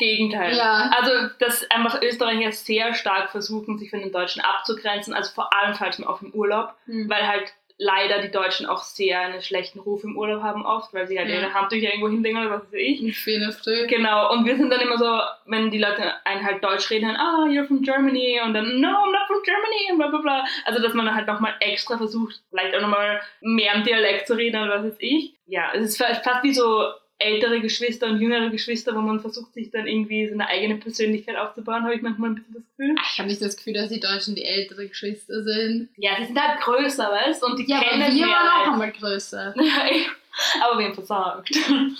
[0.00, 0.56] Gegenteil.
[0.56, 0.90] Ja.
[0.98, 5.14] Also, dass einfach Österreicher sehr stark versuchen, sich von den Deutschen abzugrenzen.
[5.14, 7.08] Also vor allem fällt mir auf im Urlaub, Hm.
[7.08, 11.06] weil halt leider die Deutschen auch sehr einen schlechten Ruf im Urlaub haben oft, weil
[11.06, 11.36] sie halt Ja.
[11.36, 13.00] ihre Handtücher irgendwo hinlegen oder was weiß ich.
[13.00, 13.86] Nicht viel in der Früh.
[13.86, 17.16] Genau, und wir sind dann immer so, wenn die Leute einen halt Deutsch reden, dann,
[17.16, 20.44] ah, you're from Germany und dann, no, I'm not from Germany und bla bla bla.
[20.66, 24.34] Also, dass man dann halt nochmal extra versucht, vielleicht auch nochmal mehr im Dialekt zu
[24.34, 25.32] reden oder was weiß ich.
[25.46, 26.84] Ja, es ist fa- fast wie so
[27.20, 31.36] ältere Geschwister und jüngere Geschwister, wo man versucht, sich dann irgendwie so eine eigene Persönlichkeit
[31.36, 32.94] aufzubauen, habe ich manchmal ein bisschen das Gefühl.
[33.12, 35.88] Ich habe nicht das Gefühl, dass die Deutschen die ältere Geschwister sind.
[35.96, 38.48] Ja, sie sind halt größer, weißt du, und die Ja, aber kennen wir mehr waren
[38.48, 38.72] auch Leute.
[38.72, 39.54] einmal größer.
[40.62, 41.50] aber wir haben versagt.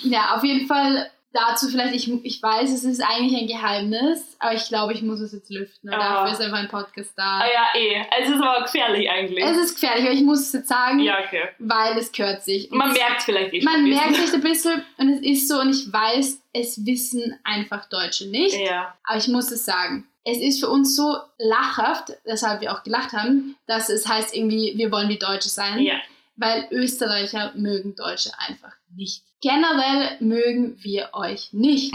[0.02, 4.54] Ja, auf jeden Fall dazu vielleicht, ich, ich weiß, es ist eigentlich ein Geheimnis, aber
[4.54, 5.88] ich glaube, ich muss es jetzt lüften.
[5.88, 6.24] Und Ah.
[6.24, 7.40] dafür ist einfach ein Podcast da.
[7.40, 8.04] ah ja, eh.
[8.20, 9.44] Es ist aber gefährlich eigentlich.
[9.44, 11.48] Es ist gefährlich, aber ich muss es jetzt sagen, ja, okay.
[11.58, 12.70] weil es gehört sich.
[12.72, 15.48] Und Man es- merkt vielleicht eh schon man merkt sich ein bisschen und es ist
[15.48, 18.58] so und ich weiß, es wissen einfach Deutsche nicht.
[18.58, 18.94] Ja.
[19.04, 20.06] Aber ich muss es sagen.
[20.24, 24.74] Es ist für uns so lachhaft, weshalb wir auch gelacht haben, dass es heißt irgendwie,
[24.76, 25.78] wir wollen wie Deutsche sein.
[25.78, 25.94] Ja.
[26.36, 29.22] Weil Österreicher mögen Deutsche einfach nicht.
[29.40, 31.94] Generell mögen wir euch nicht.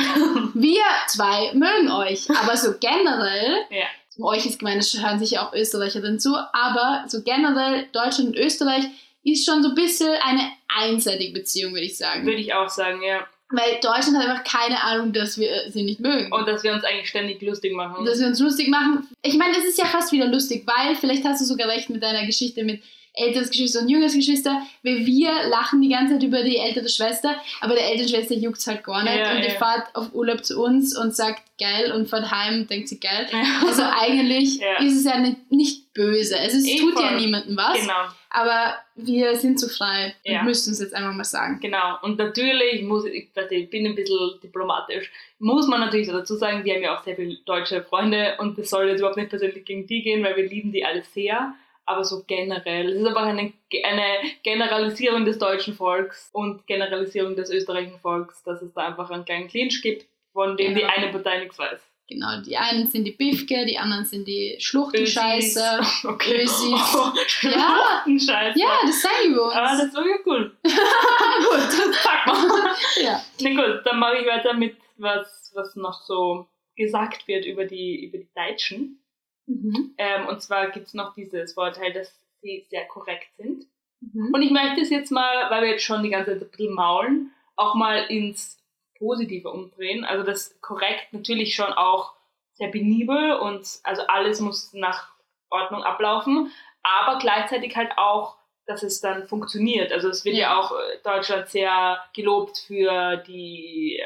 [0.55, 3.85] Wir zwei mögen euch, aber so generell, Ja.
[4.25, 8.85] euch ist gemeint, es hören sicher auch Österreicher dazu, aber so generell Deutschland und Österreich
[9.23, 12.25] ist schon so ein bisschen eine einseitige Beziehung, würde ich sagen.
[12.25, 13.25] Würde ich auch sagen, ja.
[13.51, 16.31] Weil Deutschland hat einfach keine Ahnung, dass wir sie nicht mögen.
[16.33, 18.03] Und dass wir uns eigentlich ständig lustig machen.
[18.05, 19.07] dass wir uns lustig machen.
[19.21, 22.01] Ich meine, es ist ja fast wieder lustig, weil vielleicht hast du sogar recht mit
[22.01, 22.81] deiner Geschichte mit
[23.17, 27.35] älteres Geschwister und jüngeres Geschwister, weil wir lachen die ganze Zeit über die ältere Schwester,
[27.61, 29.57] aber der ältere Schwester juckt es halt gar nicht Ja, und die ja.
[29.57, 33.27] fährt auf Urlaub zu uns und sagt geil und fährt heim und denkt sie geil.
[33.31, 33.43] Ja.
[33.67, 34.79] Also eigentlich Ja.
[34.85, 36.37] ist es ja nicht, nicht böse.
[36.39, 37.19] Es ist, Eh, tut ja voll.
[37.21, 37.93] niemandem was, Genau,
[38.29, 40.39] aber wir sind zu frei Ja.
[40.41, 41.59] und müssen es jetzt einfach mal sagen.
[41.61, 41.97] genau.
[42.01, 46.73] Und natürlich muss ich, ich bin ein bisschen diplomatisch, muss man natürlich dazu sagen, wir
[46.75, 49.87] haben ja auch sehr viele deutsche Freunde und das soll jetzt überhaupt nicht persönlich gegen
[49.87, 51.53] die gehen, weil wir lieben die alle sehr.
[51.87, 57.51] Aber so generell, es ist einfach eine, eine Generalisierung des deutschen Volks und Generalisierung des
[57.51, 60.89] österreichischen Volks, dass es da einfach einen kleinen Clinch gibt, von dem die Ja.
[60.89, 61.79] eine Partei nichts weiß.
[62.07, 64.55] Genau, die einen sind die Bifke, die anderen sind die.
[64.59, 65.79] Schluchtenscheiße.
[66.07, 66.43] Okay.
[66.43, 66.61] Ösis.
[67.41, 68.03] ja.
[68.05, 68.59] Scheiße.
[68.59, 69.53] Ja, das sagen wir uns.
[69.55, 70.55] Ah, das war ja cool.
[70.63, 71.93] gut.
[72.03, 72.75] Pack mal.
[73.01, 73.21] Ja.
[73.41, 78.05] Na gut, dann mache ich weiter mit was, was noch so gesagt wird über die,
[78.05, 78.99] über die Deutschen.
[79.47, 79.93] Mhm.
[79.97, 83.65] Ähm, und zwar gibt es noch dieses Vorteil, dass sie sehr korrekt sind.
[84.01, 84.31] Mhm.
[84.33, 86.73] Und ich möchte es jetzt mal, weil wir jetzt schon die ganze Zeit ein bisschen
[86.73, 88.57] maulen, auch mal ins
[88.97, 90.03] Positive umdrehen.
[90.05, 92.13] Also das korrekt natürlich schon auch
[92.53, 95.09] sehr penibel und also alles muss nach
[95.49, 96.51] Ordnung ablaufen,
[96.83, 99.91] aber gleichzeitig halt auch, dass es dann funktioniert.
[99.91, 100.59] Also es wird ja, Ja.
[100.59, 104.01] auch äh, Deutschland sehr gelobt für die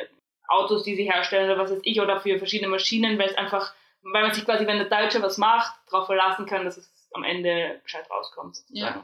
[0.47, 3.73] Autos, die sie herstellen oder was weiß ich, oder für verschiedene Maschinen, weil es einfach,
[4.03, 7.23] weil man sich quasi, wenn der Deutsche was macht, darauf verlassen kann, dass es am
[7.23, 8.55] Ende gescheit rauskommt.
[8.57, 9.03] Sozusagen.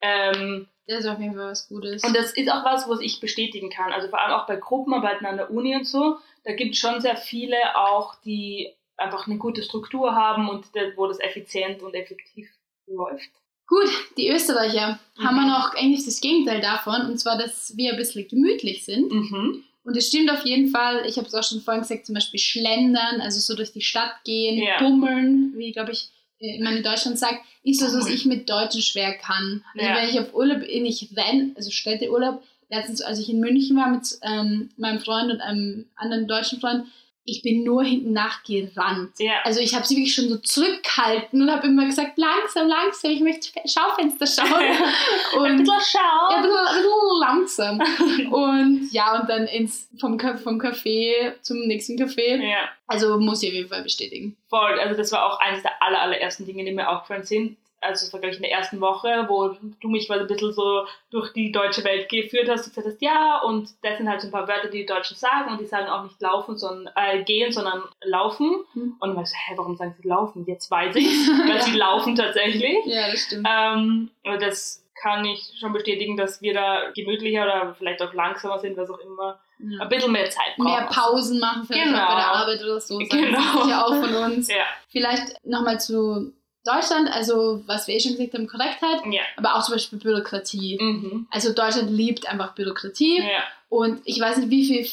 [0.00, 2.04] Ähm, Das ist auf jeden Fall was Gutes.
[2.04, 3.92] und das ist auch was, was ich bestätigen kann.
[3.92, 6.18] Also vor allem auch bei Gruppenarbeiten an der Uni und so.
[6.44, 11.06] Da gibt es schon sehr viele auch, die einfach eine gute Struktur haben und wo
[11.06, 12.48] das effizient und effektiv
[12.86, 13.30] läuft.
[13.68, 15.24] Gut, die Österreicher Mhm.
[15.26, 19.10] haben wir noch eigentlich das Gegenteil davon, und zwar, dass wir ein bisschen gemütlich sind.
[19.12, 19.64] Mhm.
[19.86, 22.40] Und es stimmt auf jeden Fall, ich habe es auch schon vorhin gesagt, zum Beispiel
[22.40, 24.78] schlendern, also so durch die Stadt gehen, Ja.
[24.80, 26.08] bummeln, wie glaube ich,
[26.40, 29.64] äh, man in Deutschland sagt, ist das, was ich mit Deutschen schwer kann.
[29.74, 29.96] Also Ja.
[29.96, 33.88] wenn ich auf Urlaub bin, ich renn, also Städteurlaub, letztens, als ich in München war
[33.88, 36.86] mit ähm, meinem Freund und einem anderen deutschen Freund,
[37.28, 39.10] ich bin nur hinten nachgerannt.
[39.18, 39.34] Ja.
[39.44, 43.20] Also ich habe sie wirklich schon so zurückgehalten und habe immer gesagt, langsam, langsam, ich
[43.20, 44.62] möchte Fe- Schaufenster schauen.
[45.34, 48.30] Ein und bisschen ja, ein bisschen, ein bisschen langsam.
[48.32, 52.36] Und ja, und dann ins, vom, vom Café zum nächsten Café.
[52.42, 54.36] ja, Also muss ich auf jeden Fall bestätigen.
[54.48, 54.78] voll.
[54.80, 57.56] Also das war auch eines der aller, allerersten Dinge, die mir aufgefallen sind.
[57.86, 61.52] Also vergleich in der ersten Woche, wo du mich quasi ein bisschen so durch die
[61.52, 64.48] deutsche Welt geführt hast und gesagt hast, ja, und das sind halt so ein paar
[64.48, 67.82] Wörter, die die Deutschen sagen und die sagen auch nicht laufen, sondern äh, gehen, sondern
[68.02, 68.64] laufen.
[68.72, 68.96] Hm.
[68.98, 70.44] Und dann war ich so, hä, warum sagen sie laufen?
[70.46, 71.06] Jetzt weiß ich
[71.48, 72.78] weil sie laufen tatsächlich.
[72.84, 73.46] Ja, das stimmt.
[73.50, 78.58] Ähm, aber das kann ich schon bestätigen, dass wir da gemütlicher oder vielleicht auch langsamer
[78.58, 79.38] sind, was auch immer.
[79.58, 79.80] Ja.
[79.82, 80.70] Ein bisschen mehr Zeit brauchen.
[80.70, 82.06] Mehr Pausen machen, vielleicht Genau.
[82.06, 82.98] bei der Arbeit oder so.
[82.98, 83.08] Genau.
[83.12, 84.48] Sie sicher auch von uns.
[84.50, 86.32] Ja, Vielleicht nochmal zu
[86.66, 89.22] Deutschland, also was wir eh schon gesagt haben, Korrektheit, ja.
[89.36, 90.78] aber auch zum Beispiel Bürokratie.
[90.80, 91.26] Mhm.
[91.30, 93.18] Also Deutschland liebt einfach Bürokratie.
[93.20, 94.86] Ja, Und ich weiß nicht, wie viel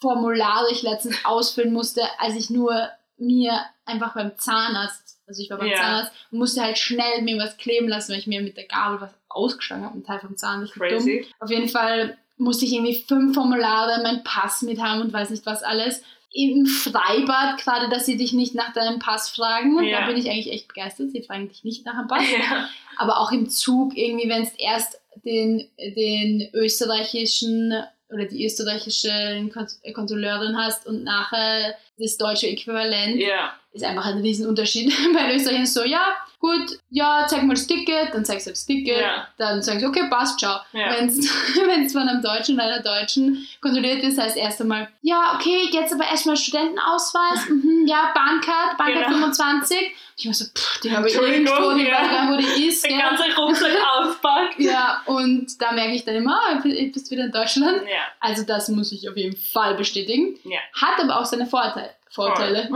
[0.00, 5.58] Formulare ich letztens ausfüllen musste, als ich nur mir einfach beim Zahnarzt, also ich war
[5.58, 5.76] beim Ja.
[5.76, 9.00] Zahnarzt, und musste halt schnell mir was kleben lassen, weil ich mir mit der Gabel
[9.00, 10.70] was ausgeschlagen habe, ein Teil vom Zahn, dumm.
[10.70, 11.26] crazy.
[11.40, 15.46] Auf jeden Fall musste ich irgendwie fünf Formulare, meinen Pass mit haben und weiß nicht
[15.46, 16.02] was alles.
[16.36, 19.82] Im Freibad gerade, dass sie dich nicht nach deinem Pass fragen.
[19.82, 20.00] Ja.
[20.00, 21.10] Da bin ich eigentlich echt begeistert.
[21.12, 22.24] Sie fragen dich nicht nach dem Pass.
[22.30, 22.68] Ja.
[22.98, 27.72] Aber auch im Zug irgendwie, wenn es erst den, den österreichischen
[28.10, 33.54] oder die österreichische Kon- Kontrolleurin hast und nachher das deutsche Äquivalent, ja.
[33.76, 34.92] Ist einfach ein Riesenunterschied.
[35.14, 38.50] Bei den Österreichern ist so, ja, gut, ja, zeig mal das Ticket, dann zeigst du
[38.50, 39.26] das Ticket, Ja.
[39.38, 40.60] dann sagst du, okay, passt, ciao.
[40.72, 40.94] Ja.
[40.98, 45.68] Wenn es von einem Deutschen oder einer Deutschen kontrolliert ist, heißt erst einmal, ja, okay,
[45.72, 49.18] jetzt aber erstmal Studentenausweis, mhm, ja, Bahncard, Bahncard Genau.
[49.18, 49.78] 25.
[50.18, 52.00] Ich war so, pff, die habe ich irgendwo, die ja.
[52.00, 52.84] nicht, wo die ist.
[52.84, 53.00] Den Gell?
[53.00, 54.58] ganzen Rucksack auspackt.
[54.58, 57.82] Ja, und da merke ich dann immer, ah, du bist wieder in Deutschland.
[57.82, 58.00] Ja.
[58.20, 60.38] Also das muss ich auf jeden Fall bestätigen.
[60.44, 60.58] Ja.
[60.74, 61.90] Hat aber auch seine Vorteile.
[62.16, 62.68] Vorteile.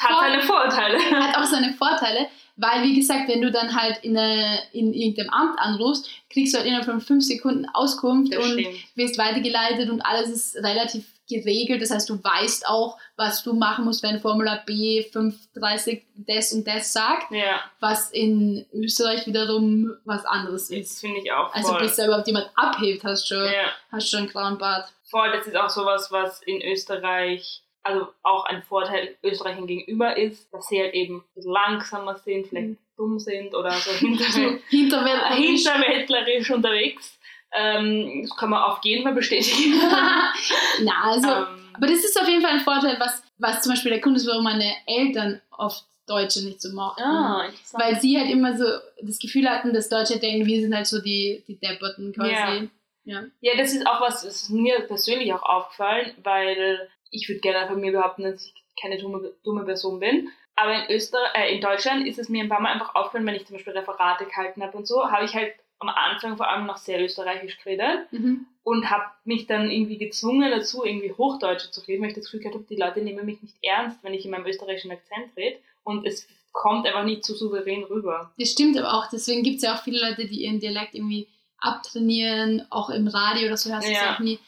[0.00, 0.98] Hat seine Vorteile.
[0.98, 5.30] Hat auch seine Vorteile, weil wie gesagt, wenn du dann halt in, eine, in irgendeinem
[5.30, 8.76] Amt anrufst, kriegst du halt innerhalb von fünf Sekunden Auskunft Das und stimmt.
[8.94, 11.80] wirst weitergeleitet und alles ist relativ geregelt.
[11.80, 16.66] Das heißt, du weißt auch, was du machen musst, wenn Formular B 530 das und
[16.66, 21.00] das sagt, Ja, was in Österreich wiederum was anderes das ist.
[21.00, 21.80] finde ich auch Also voll.
[21.80, 23.68] bis da überhaupt jemand abhebt, hast du schon, ja.
[23.90, 24.92] hast schon einen grauen Bart.
[25.10, 30.52] Voll, das ist auch sowas, was in Österreich, also auch ein Vorteil Österreichern gegenüber ist,
[30.52, 32.78] dass sie halt eben langsamer sind, vielleicht Mhm.
[32.96, 33.90] dumm sind oder so
[34.70, 37.18] hinterwäldlerisch unterwegs.
[37.54, 39.74] Ähm, das kann man auf jeden Fall bestätigen.
[40.82, 43.90] Na, also, ähm, aber das ist auf jeden Fall ein Vorteil, was, was zum Beispiel
[43.92, 47.02] der Grund ist, warum meine Eltern oft Deutsche nicht so mochten.
[47.02, 47.48] ah.
[47.74, 48.64] Weil sie halt immer so
[49.02, 52.30] das Gefühl hatten, dass Deutsche denken, wir sind halt so die, die Depperten quasi.
[52.30, 52.62] Ja.
[53.04, 53.22] Ja.
[53.40, 57.68] Ja, das ist auch was, das ist mir persönlich auch aufgefallen, weil ich würde gerne
[57.68, 60.28] von mir behaupten, dass ich keine dumme, dumme Person bin.
[60.56, 63.34] Aber in Österreich, äh, in Deutschland ist es mir ein paar Mal einfach aufgefallen, wenn
[63.36, 66.66] ich zum Beispiel Referate gehalten habe und so, habe ich halt am Anfang vor allem
[66.66, 68.46] noch sehr österreichisch geredet Mhm.
[68.62, 72.40] und habe mich dann irgendwie gezwungen dazu, irgendwie Hochdeutsch zu reden, weil ich das Gefühl
[72.40, 75.58] gehabt habe, die Leute nehmen mich nicht ernst, wenn ich in meinem österreichischen Akzent rede
[75.84, 78.30] und es kommt einfach nicht so souverän rüber.
[78.38, 79.08] Das stimmt aber auch.
[79.10, 81.26] Deswegen gibt es ja auch viele Leute, die ihren Dialekt irgendwie
[81.62, 84.14] abtrainieren, auch im Radio oder so hörst du es Ja.
[84.14, 84.38] auch nie,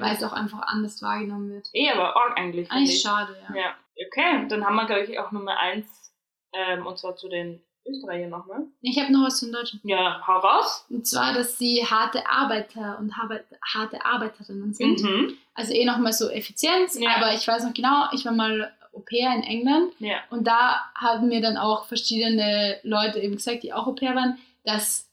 [0.00, 1.68] weil es auch einfach anders wahrgenommen wird.
[1.72, 2.70] Eh, aber arg eigentlich.
[2.70, 3.02] Eigentlich ich.
[3.02, 3.54] schade, ja.
[3.56, 3.74] Ja,
[4.06, 4.46] okay.
[4.48, 6.12] Dann haben wir, glaube ich, auch Nummer eins,
[6.52, 8.66] ähm, und zwar zu den Österreichern noch, ne?
[8.80, 9.80] Ich habe noch was zum Deutschen.
[9.84, 10.86] Ja, hau raus.
[10.88, 15.02] Und zwar, dass sie harte Arbeiter und harte Arbeiterinnen sind.
[15.02, 15.34] Mhm.
[15.54, 17.16] Also eh nochmal so Effizienz, Ja.
[17.16, 20.16] aber ich weiß noch genau, ich war mal Au pair in England Ja.
[20.30, 24.38] und da haben mir dann auch verschiedene Leute eben gesagt, die auch Au pair waren,
[24.64, 25.10] dass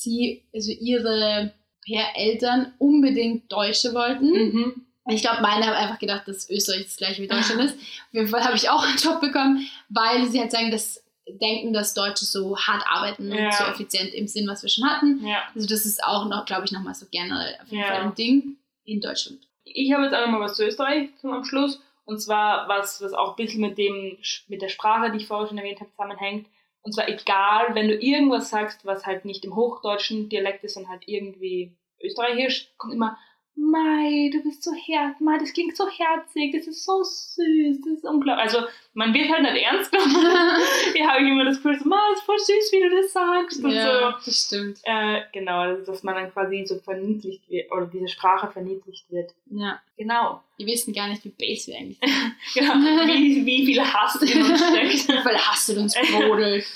[0.00, 1.52] sie, also ihre
[1.86, 4.30] Au-pair-Eltern unbedingt Deutsche wollten.
[4.30, 4.86] Mhm.
[5.08, 7.74] Ich glaube, meine haben einfach gedacht, dass Österreich das gleiche wie Deutschland ist.
[7.74, 11.02] Auf jeden Fall habe ich auch einen Job bekommen, weil sie halt sagen, dass
[11.40, 13.46] denken, dass Deutsche so hart arbeiten Ja.
[13.46, 15.24] und so effizient im Sinn, was wir schon hatten.
[15.26, 15.42] Ja.
[15.54, 17.88] Also das ist auch noch, glaube ich, nochmal so generell auf jeden Ja.
[17.88, 19.38] Fall ein Ding in Deutschland.
[19.64, 21.80] Ich habe jetzt auch noch mal was zu Österreich zum Abschluss.
[22.04, 25.46] Und zwar was, was auch ein bisschen mit, dem, mit der Sprache, die ich vorher
[25.46, 26.46] schon erwähnt habe, zusammenhängt.
[26.82, 30.92] Und zwar egal, wenn du irgendwas sagst, was halt nicht im hochdeutschen Dialekt ist, sondern
[30.92, 33.16] halt irgendwie österreichisch, kommt immer,
[33.54, 37.92] Mai, du bist so herzig, Mai, das klingt so herzig, das ist so süß, das
[37.98, 38.44] ist unglaublich.
[38.44, 40.60] Also man wird halt nicht ernst genommen.
[40.92, 43.12] Hier habe ich immer das Gefühl, so, Mai, das ist voll süß, wie du das
[43.12, 43.62] sagst.
[43.62, 44.24] Und ja, so.
[44.24, 44.78] das stimmt.
[44.84, 49.34] Äh, genau, also, dass man dann quasi so verniedlicht wird, oder diese Sprache verniedlicht wird.
[49.50, 49.80] Ja.
[49.96, 50.42] Genau.
[50.58, 52.12] Die wissen gar nicht, wie base wir eigentlich sind.
[52.54, 55.24] Genau, wie, wie viel Hass in uns steckt.
[55.24, 56.66] Weil Hass in uns brodelt.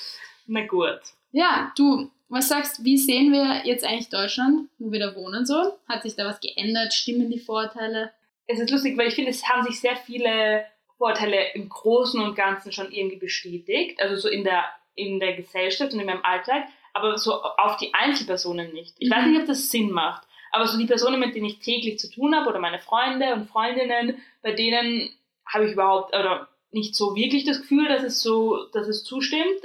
[0.47, 1.01] Na gut.
[1.33, 5.75] Ja, du, was sagst wie sehen wir jetzt eigentlich Deutschland, wo wir da wohnen so?
[5.89, 6.93] Hat sich da was geändert?
[6.93, 8.13] Stimmen die Vorteile?
[8.47, 10.65] Es ist lustig, weil ich finde, es haben sich sehr viele
[10.99, 14.01] Vorteile im Großen und Ganzen schon irgendwie bestätigt.
[14.01, 17.93] Also so in der, in der Gesellschaft und in meinem Alltag, aber so auf die
[17.93, 18.95] Einzelpersonen nicht.
[18.99, 19.31] Ich weiß Mhm.
[19.33, 20.27] nicht, ob das Sinn macht.
[20.53, 23.51] Aber so die Personen, mit denen ich täglich zu tun habe, oder meine Freunde und
[23.51, 25.11] Freundinnen, bei denen
[25.47, 29.61] habe ich überhaupt, oder nicht so wirklich das Gefühl, dass es so, dass es zustimmt.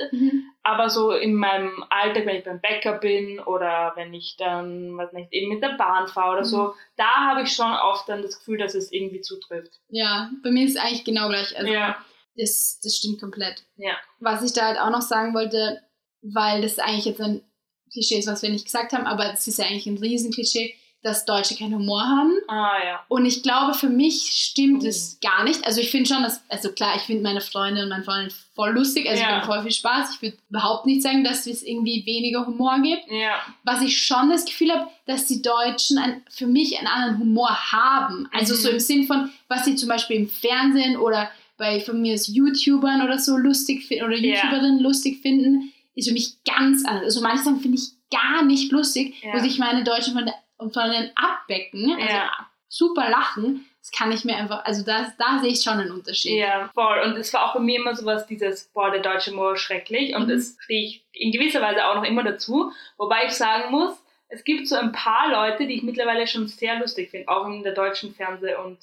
[0.64, 5.12] Aber so in meinem Alltag, wenn ich beim Bäcker bin oder wenn ich dann, was
[5.14, 8.40] nicht, eben mit der Bahn fahre oder so, da habe ich schon oft dann das
[8.40, 9.80] Gefühl, dass es irgendwie zutrifft.
[9.90, 11.56] Ja, bei mir ist es eigentlich genau gleich.
[11.58, 11.98] Also ja,
[12.36, 13.64] das, das stimmt komplett.
[13.76, 15.82] ja, Was ich da halt auch noch sagen wollte,
[16.22, 17.42] weil das eigentlich jetzt ein
[17.92, 21.26] Klischee ist, was wir nicht gesagt haben, aber es ist ja eigentlich ein Riesenklischee, dass
[21.26, 22.34] Deutsche keinen Humor haben.
[22.48, 23.00] ah ja.
[23.08, 24.90] Und ich glaube, für mich stimmt Mhm.
[24.90, 25.66] es gar nicht.
[25.66, 28.72] Also ich finde schon, dass, also klar, ich finde meine Freunde und meine Freundin voll
[28.72, 29.28] lustig, also Ja.
[29.30, 30.16] wir haben voll viel Spaß.
[30.16, 33.10] Ich würde überhaupt nicht sagen, dass es irgendwie weniger Humor gibt.
[33.10, 37.20] Ja, Was ich schon das Gefühl habe, dass die Deutschen ein, für mich einen anderen
[37.20, 38.30] Humor haben.
[38.32, 38.58] Also Mhm.
[38.60, 42.28] so im Sinn von, was sie zum Beispiel im Fernsehen oder bei von mir aus
[42.28, 44.36] YouTubern oder so lustig finden oder Ja.
[44.36, 47.04] YouTuberinnen lustig finden, ist für mich ganz anders.
[47.06, 49.34] Also manche Sachen finde ich gar nicht lustig, Ja.
[49.34, 50.34] wo sich meine Deutschen von, der,
[50.70, 52.32] von denen abbecken, also Ja.
[52.68, 53.66] super lachen.
[53.80, 56.38] Das kann ich mir einfach, also da, da sehe ich schon einen Unterschied.
[56.38, 57.00] Ja, voll.
[57.02, 60.14] Und es war auch bei mir immer sowas, dieses, boah, der deutsche Humor schrecklich.
[60.16, 60.30] Und Mhm.
[60.30, 62.72] das stehe ich in gewisser Weise auch noch immer dazu.
[62.98, 63.98] Wobei ich sagen muss,
[64.30, 67.64] es gibt so ein paar Leute, die ich mittlerweile schon sehr lustig finde, auch in
[67.64, 68.78] der deutschen Fernseh- und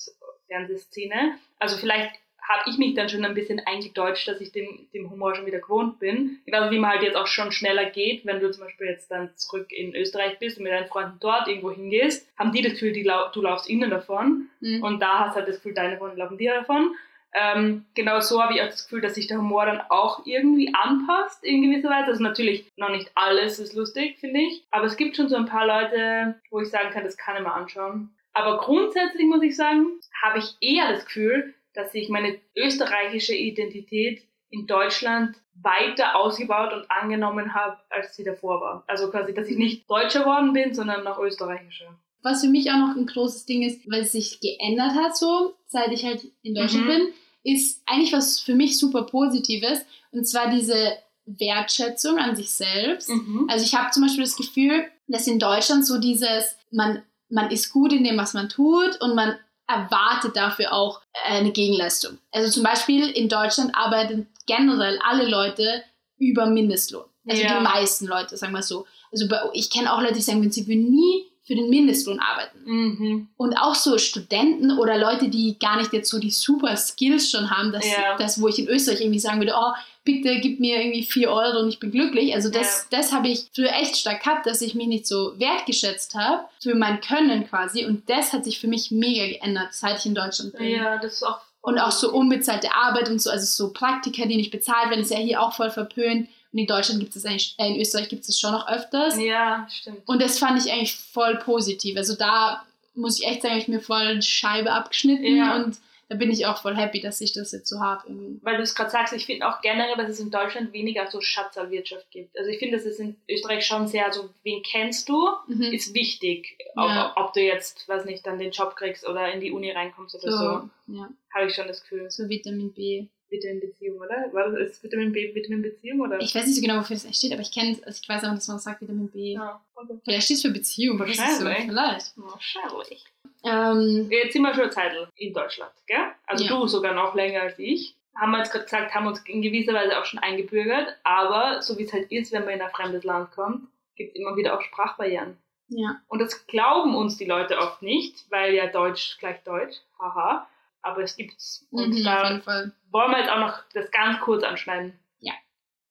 [0.49, 1.39] Fernsehszene.
[1.59, 2.13] Also vielleicht
[2.49, 5.59] habe ich mich dann schon ein bisschen eingedeutscht, dass ich dem, dem Humor schon wieder
[5.59, 6.41] gewohnt bin.
[6.47, 9.31] Genauso wie man halt jetzt auch schon schneller geht, wenn du zum Beispiel jetzt dann
[9.37, 12.93] zurück in Österreich bist und mit deinen Freunden dort irgendwo hingehst, haben die das Gefühl,
[12.93, 14.49] die lau du laufst ihnen davon.
[14.61, 14.83] Mhm.
[14.83, 16.95] Und da hast du halt das Gefühl, deine Freunde laufen dir davon.
[17.35, 20.73] Ähm, genau so habe ich auch das Gefühl, dass sich der Humor dann auch irgendwie
[20.75, 22.09] anpasst in gewisser Weise.
[22.09, 24.65] Also natürlich noch nicht alles ist lustig, finde ich.
[24.71, 27.43] Aber es gibt schon so ein paar Leute, wo ich sagen kann, das kann ich
[27.43, 28.11] mal anschauen.
[28.33, 29.87] Aber grundsätzlich muss ich sagen,
[30.23, 36.91] habe ich eher das Gefühl, dass ich meine österreichische Identität in Deutschland weiter ausgebaut und
[36.91, 38.85] angenommen habe, als sie davor war.
[38.87, 41.97] Also quasi, dass ich nicht Deutscher geworden bin, sondern noch Österreichischer.
[42.23, 45.55] Was für mich auch noch ein großes Ding ist, weil es sich geändert hat so,
[45.67, 46.89] seit ich halt in Deutschland Mhm.
[46.89, 47.09] bin,
[47.45, 49.85] ist eigentlich was für mich super Positives.
[50.11, 53.09] Und zwar diese Wertschätzung an sich selbst.
[53.11, 53.47] Mhm.
[53.49, 57.71] Also ich habe zum Beispiel das Gefühl, dass in Deutschland so dieses, man, man ist
[57.73, 59.37] gut in dem, was man tut und man
[59.69, 62.19] erwartet dafür auch eine Gegenleistung.
[62.33, 65.85] Also zum Beispiel in Deutschland arbeiten generell alle Leute
[66.19, 67.05] über Mindestlohn.
[67.29, 67.59] Also Ja.
[67.59, 68.87] die meisten Leute, sagen wir so.
[69.13, 72.59] Also bei, ich kenne auch Leute, die sagen, sie würden nie für den Mindestlohn arbeiten.
[72.67, 73.29] Mhm.
[73.39, 77.51] Und auch so Studenten oder Leute, die gar nicht jetzt so die super Skills schon
[77.51, 78.19] haben, dass Ja.
[78.19, 79.73] das, wo ich in Österreich irgendwie sagen würde, oh,
[80.05, 82.35] bitte gib mir irgendwie 4 Euro und ich bin glücklich.
[82.35, 86.15] Also das, das habe ich früher echt stark gehabt, dass ich mich nicht so wertgeschätzt
[86.15, 87.87] habe für mein Können quasi.
[87.87, 90.69] Und das hat sich für mich mega geändert, seit ich in Deutschland bin.
[90.69, 91.41] Ja, das ist auch.
[91.63, 95.11] Und auch so unbezahlte Arbeit und so, also so Praktika, die nicht bezahlt werden, ist
[95.11, 96.29] ja hier auch voll verpönt.
[96.59, 99.17] In Deutschland gibt es eigentlich, äh, in Österreich gibt es das schon noch öfters.
[99.21, 100.03] Ja, stimmt.
[100.07, 101.97] Und das fand ich eigentlich voll positiv.
[101.97, 105.57] Also da muss ich echt sagen, habe ich mir voll eine Scheibe abgeschnitten Ja.
[105.57, 105.77] und
[106.09, 108.03] da bin ich auch voll happy, dass ich das jetzt so habe.
[108.43, 111.21] Weil du es gerade sagst, ich finde auch generell, dass es in Deutschland weniger so
[111.21, 112.37] Schatzerwirtschaft gibt.
[112.37, 115.63] Also ich finde, dass es in Österreich schon sehr so, wen kennst du, Mhm.
[115.65, 116.57] ist wichtig.
[116.77, 117.13] Ob, Ja.
[117.17, 120.33] ob du jetzt, weiß nicht, dann den Job kriegst oder in die Uni reinkommst oder
[120.33, 122.11] so, So, ja, habe ich schon das Gefühl.
[122.11, 123.07] so Vitamin B.
[123.31, 124.33] Vitamin Beziehung, oder?
[124.33, 126.19] War das ist Vitamin B Vitamin Beziehung, oder?
[126.21, 128.35] Ich weiß nicht so genau, wofür das steht, aber ich kenne also ich weiß auch,
[128.35, 129.33] dass man sagt Vitamin B.
[129.35, 129.99] ja, okay.
[130.05, 131.65] Vielleicht steht es für Beziehung, das ist so, Wahrscheinlich.
[131.69, 132.13] vielleicht.
[132.17, 133.05] Wahrscheinlich.
[133.45, 135.99] Ähm, Jetzt sind wir schon eine Zeit in Deutschland, gell?
[136.27, 136.51] Also Ja.
[136.51, 137.95] du sogar noch länger als ich.
[138.17, 141.79] Haben wir jetzt gerade gesagt, haben uns in gewisser Weise auch schon eingebürgert, aber so
[141.79, 144.57] wie es halt ist, wenn man in ein fremdes Land kommt, gibt es immer wieder
[144.59, 145.37] auch Sprachbarrieren.
[145.69, 146.01] ja.
[146.09, 150.49] Und das glauben uns die Leute oft nicht, weil ja Deutsch gleich Deutsch, haha.
[150.89, 151.67] Aber es gibt's.
[151.71, 152.73] Und Mhm, auf da jeden Fall.
[152.91, 154.99] wollen wir jetzt auch noch das ganz kurz anschneiden.
[155.21, 155.33] Ja.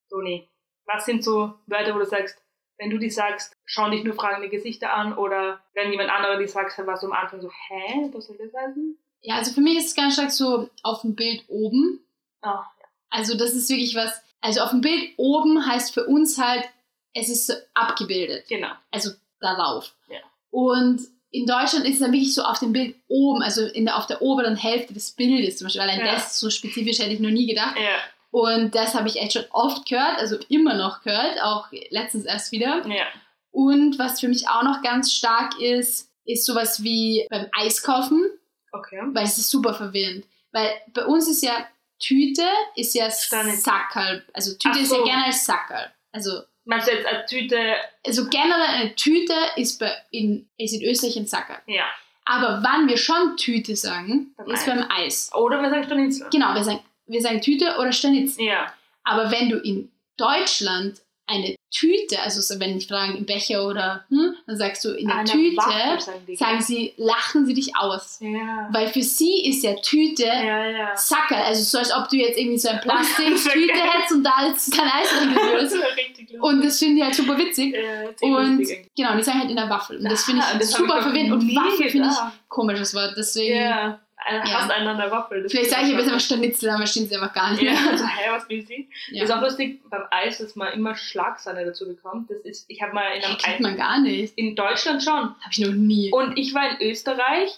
[0.10, 0.47] Toni,
[0.86, 2.41] was sind so Wörter, wo du sagst,
[2.77, 6.47] wenn du die sagst, schauen dich nur fragende Gesichter an oder wenn jemand anderer die
[6.47, 8.97] sagt, dann warst du am Anfang so, hä, was soll das heißen?
[9.21, 12.05] Ja, also für mich ist es ganz stark so auf dem Bild oben.
[12.41, 12.63] Ah,
[13.10, 16.69] Also das ist wirklich was, also auf dem Bild oben heißt für uns halt,
[17.13, 18.45] es ist so abgebildet.
[18.47, 18.69] genau.
[18.91, 19.10] also
[19.41, 19.95] darauf.
[20.07, 20.19] Ja.
[20.51, 21.01] Und
[21.38, 24.08] in Deutschland ist es dann wirklich so auf dem Bild oben, also in der, auf
[24.08, 25.82] der oberen Hälfte des Bildes zum Beispiel.
[25.82, 26.13] Allein Ja.
[26.13, 27.76] das so spezifisch hätte ich noch nie gedacht.
[27.78, 28.00] Ja,
[28.32, 32.52] Und das habe ich echt schon oft gehört, also immer noch gehört, auch letztens erst
[32.52, 32.86] wieder.
[32.88, 33.06] ja.
[33.52, 38.30] Und was für mich auch noch ganz stark ist, ist sowas wie beim Eiskaufen,
[38.71, 39.02] Okay.
[39.13, 40.26] weil es ist super verwirrend.
[40.52, 41.65] Weil bei uns ist ja
[42.00, 42.43] Tüte,
[42.76, 43.10] ist ja.
[43.10, 44.23] Sackerl.
[44.34, 45.04] Also Tüte Ach ist ja so.
[45.06, 45.91] gerne als Sackerl.
[46.12, 47.58] Also Meinst du jetzt eine Tüte?
[48.06, 51.60] also generell eine Tüte ist, bei, in, ist in Österreich ein Sackerl.
[51.65, 51.86] Ja.
[52.25, 54.65] Aber wann wir schon Tüte sagen, Beim ist Eis.
[54.65, 55.32] beim Eis.
[55.34, 56.27] Oder wir sagen Stanitzel.
[56.30, 58.38] Genau, wir sagen, wir sagen Tüte oder Stanitz.
[58.38, 58.73] Ja.
[59.03, 64.05] Aber wenn du in Deutschland eine Tüte, also so, wenn ich fragen im Becher oder,
[64.09, 66.35] hm, dann sagst du in der Eine Tüte, sagen die.
[66.37, 68.17] sagen sie, lachen sie dich aus.
[68.21, 68.69] Ja.
[68.71, 70.95] Weil für sie ist ja Tüte Ja, ja.
[70.95, 72.85] Sackerl, also so als ob du jetzt irgendwie so ein Das
[73.19, 76.37] wär Plastiktüte hättest und da jetzt dein Eis drin Das lustig.
[76.41, 77.75] Und das finde ich halt super witzig.
[78.21, 79.97] Und lustig genau, die sagen halt in der Waffel.
[79.97, 81.31] Und das finde Ah, ich das hab super verwirrend.
[81.33, 82.15] Und Waffel finde ich
[82.47, 83.13] komisches Wort.
[83.17, 83.95] Deswegen,
[84.29, 84.41] Ja.
[84.41, 84.59] Ein- Ja.
[84.59, 85.43] Fast einander Waffel.
[85.43, 87.73] Das vielleicht sage ich jetzt einfach- einfach Stanitzel, aber stimmt sie einfach gar nicht Ja,
[87.91, 88.89] also, hä, was will sie?
[89.11, 89.23] Ja.
[89.23, 92.29] Ist auch lustig beim Eis, dass man immer Schlagsahne dazu bekommt.
[92.29, 94.37] Das ist, ich habe mal in einem Kennt Eis, man gar nicht.
[94.37, 95.13] in Deutschland schon.
[95.13, 96.12] Habe ich noch nie.
[96.12, 97.58] Und ich war in Österreich,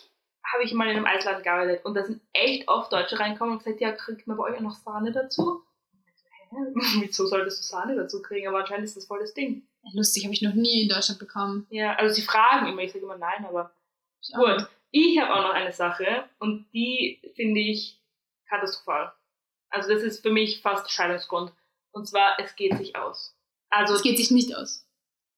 [0.54, 3.64] habe ich mal in einem Eisladen gearbeitet und da sind echt oft Deutsche reinkommen und
[3.64, 5.62] gesagt, ja, kriegt man bei euch auch noch Sahne dazu?
[6.50, 6.56] Hä?
[7.02, 8.48] Wieso solltest du Sahne dazu kriegen?
[8.48, 9.64] Aber anscheinend ist das voll das Ding.
[9.94, 11.66] Lustig, habe ich noch nie in Deutschland bekommen.
[11.70, 13.72] Ja, also sie fragen immer, ich sage immer nein, aber
[14.22, 14.68] Ich gut.
[14.92, 18.00] Ich habe auch noch eine Sache und die finde ich
[18.50, 19.14] katastrophal.
[19.70, 21.52] Also das ist für mich fast Scheidungsgrund.
[21.92, 23.36] Und zwar, es geht sich aus.
[23.70, 24.86] Also, Es geht sich nicht aus.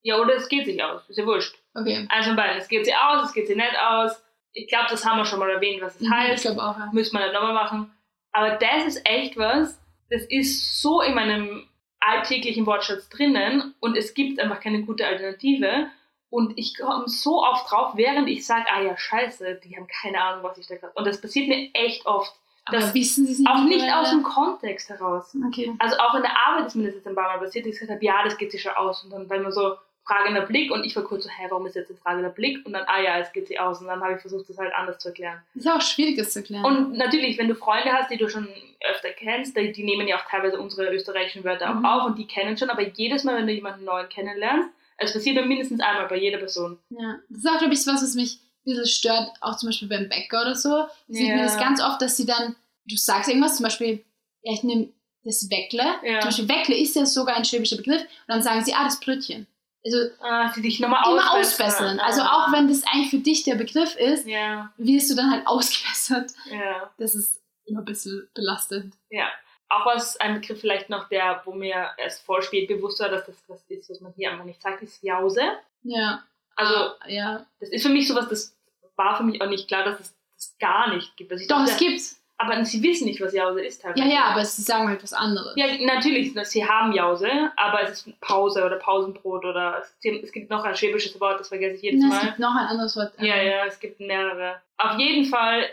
[0.04, 1.10] ja, oder es geht sich aus.
[1.10, 1.56] Ist ja wurscht.
[1.74, 2.06] Okay.
[2.10, 2.58] Eins von beiden.
[2.58, 4.24] Es geht sie aus, es geht sie nicht aus.
[4.54, 6.44] Ich glaube, das haben wir schon mal erwähnt, was es Mhm, Ich heißt.
[6.44, 6.90] glaube auch, ja.
[6.94, 7.92] Müssen wir nicht nochmal machen.
[8.32, 9.78] Aber das ist echt was,
[10.10, 11.68] das ist so in meinem
[12.00, 15.88] alltäglichen Wortschatz drinnen und es gibt einfach keine gute Alternative.
[16.32, 20.20] Und ich komme so oft drauf, während ich sage, ah ja, scheiße, die haben keine
[20.22, 20.94] Ahnung, was ich da gerade...
[20.96, 22.34] Und das passiert mir echt oft.
[22.66, 23.50] Aber Das- wissen Sie es nicht?
[23.50, 25.36] Auch nicht aus dem Kontext heraus.
[25.48, 25.74] Okay.
[25.80, 27.80] Also auch in der Arbeit ist mir das jetzt ein paar Mal passiert, dass ich
[27.80, 29.04] gesagt habe, ja, das geht sich schon aus.
[29.04, 29.76] Und dann war immer so
[30.06, 32.66] fragender Blick und ich war kurz so, hä, warum ist jetzt ein fragender Blick?
[32.66, 33.82] Und dann, ah ja, es geht sich aus.
[33.82, 35.42] Und dann habe ich versucht, das halt anders zu erklären.
[35.54, 36.64] Das ist auch schwierig, das zu erklären.
[36.66, 38.48] Und natürlich, wenn du Freunde hast, die du schon
[38.90, 41.86] öfter kennst, die, die nehmen ja auch teilweise unsere österreichischen Wörter auch Mhm.
[41.86, 45.38] auf und die kennen schon, aber jedes Mal, wenn du jemanden neuen kennenlernst, es passiert
[45.38, 46.78] dann mindestens einmal bei jeder Person.
[46.90, 49.88] Ja, das ist auch, glaube ich, was, was mich ein bisschen stört, auch zum Beispiel
[49.88, 50.86] beim Bäcker oder so.
[51.08, 51.38] Sieht Ja.
[51.44, 54.04] das ganz oft, dass sie dann, du sagst irgendwas, zum Beispiel,
[54.44, 54.90] ja, ich nehme
[55.24, 55.84] das Weckle.
[56.04, 56.20] Ja.
[56.20, 58.02] Zum Beispiel Weckle ist ja sogar ein schwäbischer Begriff.
[58.02, 59.48] Und dann sagen sie, ah, das Brötchen.
[59.84, 61.98] Also Ah, die dich nochmal immer ausbessern.
[61.98, 62.00] ausbessern.
[62.00, 62.46] Also Ah.
[62.48, 66.32] auch wenn das eigentlich für dich der Begriff ist, Ja, wirst du dann halt ausgebessert.
[66.52, 66.92] ja.
[67.00, 68.94] Das ist immer ein bisschen belastend.
[69.10, 69.28] Ja,
[69.76, 73.26] auch was ein Begriff vielleicht noch, der, wo mir erst voll spät bewusst war, dass
[73.26, 75.42] das was ist, was man hier einfach nicht sagt, ist Jause.
[75.84, 76.24] Ja.
[76.56, 77.46] Also, Ah, ja.
[77.60, 78.56] das ist für mich sowas, das
[78.96, 81.32] war für mich auch nicht klar, dass es das gar nicht gibt.
[81.32, 82.18] Also ich Doch, dachte, es gibt's.
[82.38, 83.84] Aber sie wissen nicht, was Jause ist.
[83.84, 84.14] Ja, teilweise.
[84.16, 85.54] ja, aber sie sagen halt was anderes.
[85.56, 90.64] Ja, natürlich, sie haben Jause, aber es ist Pause oder Pausenbrot oder es, gibt noch
[90.64, 92.26] ein schwäbisches Wort, das vergesse ich jedes Na, es Mal.
[92.30, 93.14] gibt noch ein anderes Wort.
[93.20, 94.60] Ja, ja, es gibt mehrere.
[94.78, 95.70] Auf jeden Fall,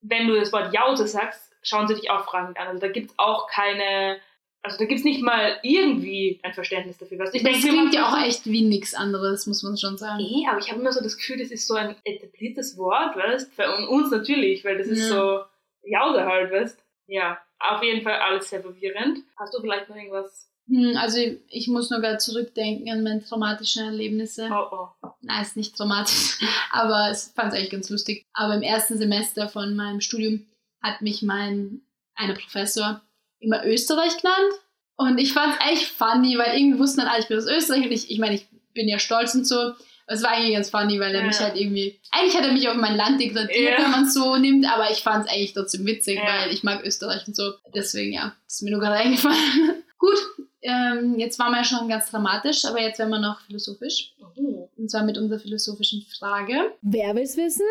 [0.00, 2.68] wenn du das Wort Jause sagst, schauen sie dich auch fragend an.
[2.68, 4.18] Also da gibt es auch keine,
[4.62, 7.18] also da gibt es nicht mal irgendwie ein Verständnis dafür.
[7.18, 10.18] Was ich das denke, klingt ja auch echt wie nichts anderes, muss man schon sagen.
[10.18, 13.54] Nee, aber ich habe immer so das Gefühl, das ist so ein etabliertes Wort, weißt
[13.54, 15.16] Für uns natürlich, weil das ist Ja.
[15.16, 15.40] so
[15.84, 19.18] Jause halt, weißt Ja, auf jeden Fall alles sehr verwirrend.
[19.38, 20.50] Hast du vielleicht noch irgendwas?
[20.68, 24.50] Hm, also ich muss nur gerade zurückdenken an meine traumatischen Erlebnisse.
[24.52, 24.66] Oh,
[25.02, 25.08] oh.
[25.22, 26.38] Nein, ist nicht traumatisch,
[26.72, 28.26] aber ich fand es eigentlich ganz lustig.
[28.34, 30.46] Aber im ersten Semester von meinem Studium
[30.82, 31.80] hat mich mein
[32.14, 33.00] einer Professor
[33.40, 34.52] immer Österreich genannt.
[34.96, 37.84] Und ich fand es eigentlich funny, weil irgendwie wussten dann alle, ich bin aus Österreich
[37.84, 39.56] und ich, ich meine, ich bin ja stolz und so.
[39.60, 39.76] Aber
[40.16, 41.26] Es war eigentlich ganz funny, weil er Ja.
[41.26, 42.00] mich halt irgendwie.
[42.10, 43.84] Eigentlich hat er mich auf mein Land degradiert, Ja.
[43.84, 46.26] wenn man es so nimmt, aber ich fand es eigentlich trotzdem witzig, Ja.
[46.26, 47.52] weil ich mag Österreich und so.
[47.74, 49.84] Deswegen, ja, das ist mir nur gerade eingefallen.
[49.98, 50.18] Gut,
[50.62, 54.14] ähm, jetzt waren wir ja schon ganz dramatisch, aber jetzt werden wir noch philosophisch.
[54.36, 54.68] Oh.
[54.76, 57.66] Und zwar mit unserer philosophischen Frage, Wer will's wissen?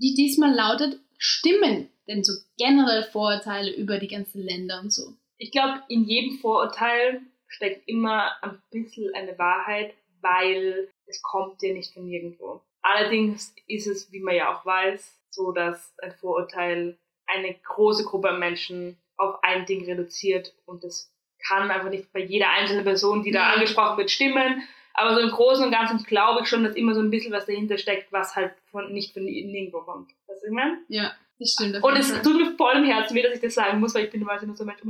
[0.00, 5.14] Die diesmal lautet: Stimmen denn so generell Vorurteile über die ganzen Länder und so?
[5.38, 11.74] Ich glaube, in jedem Vorurteil steckt immer ein bisschen eine Wahrheit, weil es kommt dir
[11.74, 12.60] nicht von nirgendwo.
[12.82, 18.30] Allerdings ist es, wie man ja auch weiß, so, dass ein Vorurteil eine große Gruppe
[18.30, 21.12] an Menschen auf ein Ding reduziert und das
[21.46, 23.52] kann einfach nicht bei jeder einzelnen Person, die da Ja.
[23.54, 24.62] angesprochen wird, stimmen.
[24.94, 27.46] Aber so im Großen und Ganzen glaube ich schon, dass immer so ein bisschen was
[27.46, 30.10] dahinter steckt, was halt von, nicht von nirgendwo kommt.
[30.26, 30.78] Weißt du, ich meine?
[30.88, 31.82] Ja, das stimmt.
[31.82, 34.10] Und es tut mir voll im Herzen weh, dass ich das sagen muss, weil ich
[34.10, 34.80] bin immer so ein Mensch,